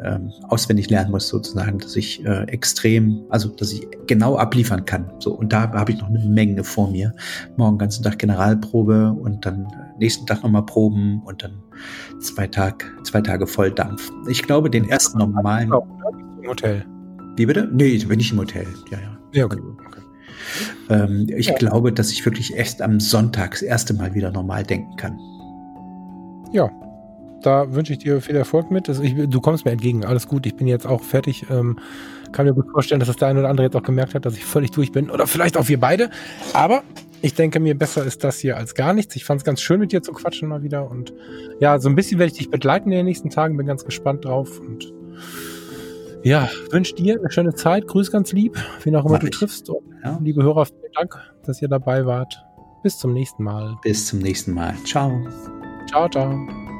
[0.06, 5.10] ähm, auswendig lernen muss, sozusagen, dass ich äh, extrem, also dass ich genau abliefern kann.
[5.18, 7.12] So, und da habe ich noch eine Menge vor mir.
[7.56, 9.66] Morgen ganzen Tag Generalprobe und dann
[9.98, 11.62] nächsten Tag nochmal Proben und dann
[12.20, 14.10] zwei, Tag, zwei Tage Volldampf.
[14.28, 15.72] Ich glaube, den ersten normalen.
[16.42, 16.84] Im Hotel.
[17.36, 17.68] Wie bitte?
[17.72, 18.66] Nee, bin ich im Hotel.
[18.90, 19.18] Ja, ja.
[19.32, 19.58] Ja, okay.
[19.86, 20.00] okay.
[20.88, 21.54] Ähm, ich ja.
[21.56, 25.18] glaube, dass ich wirklich erst am Sonntag das erste Mal wieder normal denken kann.
[26.52, 26.70] Ja,
[27.42, 28.88] da wünsche ich dir viel Erfolg mit.
[28.88, 30.46] Also ich, du kommst mir entgegen, alles gut.
[30.46, 31.46] Ich bin jetzt auch fertig.
[31.50, 31.78] Ähm,
[32.32, 34.34] kann mir gut vorstellen, dass das der eine oder andere jetzt auch gemerkt hat, dass
[34.36, 35.10] ich völlig durch bin.
[35.10, 36.10] Oder vielleicht auch wir beide.
[36.52, 36.82] Aber
[37.22, 39.16] ich denke mir, besser ist das hier als gar nichts.
[39.16, 40.90] Ich fand es ganz schön, mit dir zu quatschen mal wieder.
[40.90, 41.12] Und
[41.60, 43.56] ja, so ein bisschen werde ich dich begleiten in den nächsten Tagen.
[43.56, 44.60] Bin ganz gespannt drauf.
[44.60, 44.92] Und
[46.22, 47.86] ja, wünsche dir eine schöne Zeit.
[47.86, 49.32] Grüß ganz lieb, wen auch immer Mach du ich.
[49.36, 49.70] triffst.
[49.70, 50.18] Und ja.
[50.22, 52.42] liebe Hörer, vielen Dank, dass ihr dabei wart.
[52.82, 53.76] Bis zum nächsten Mal.
[53.82, 54.74] Bis zum nächsten Mal.
[54.84, 55.26] Ciao.
[55.88, 56.75] Ciao, ciao.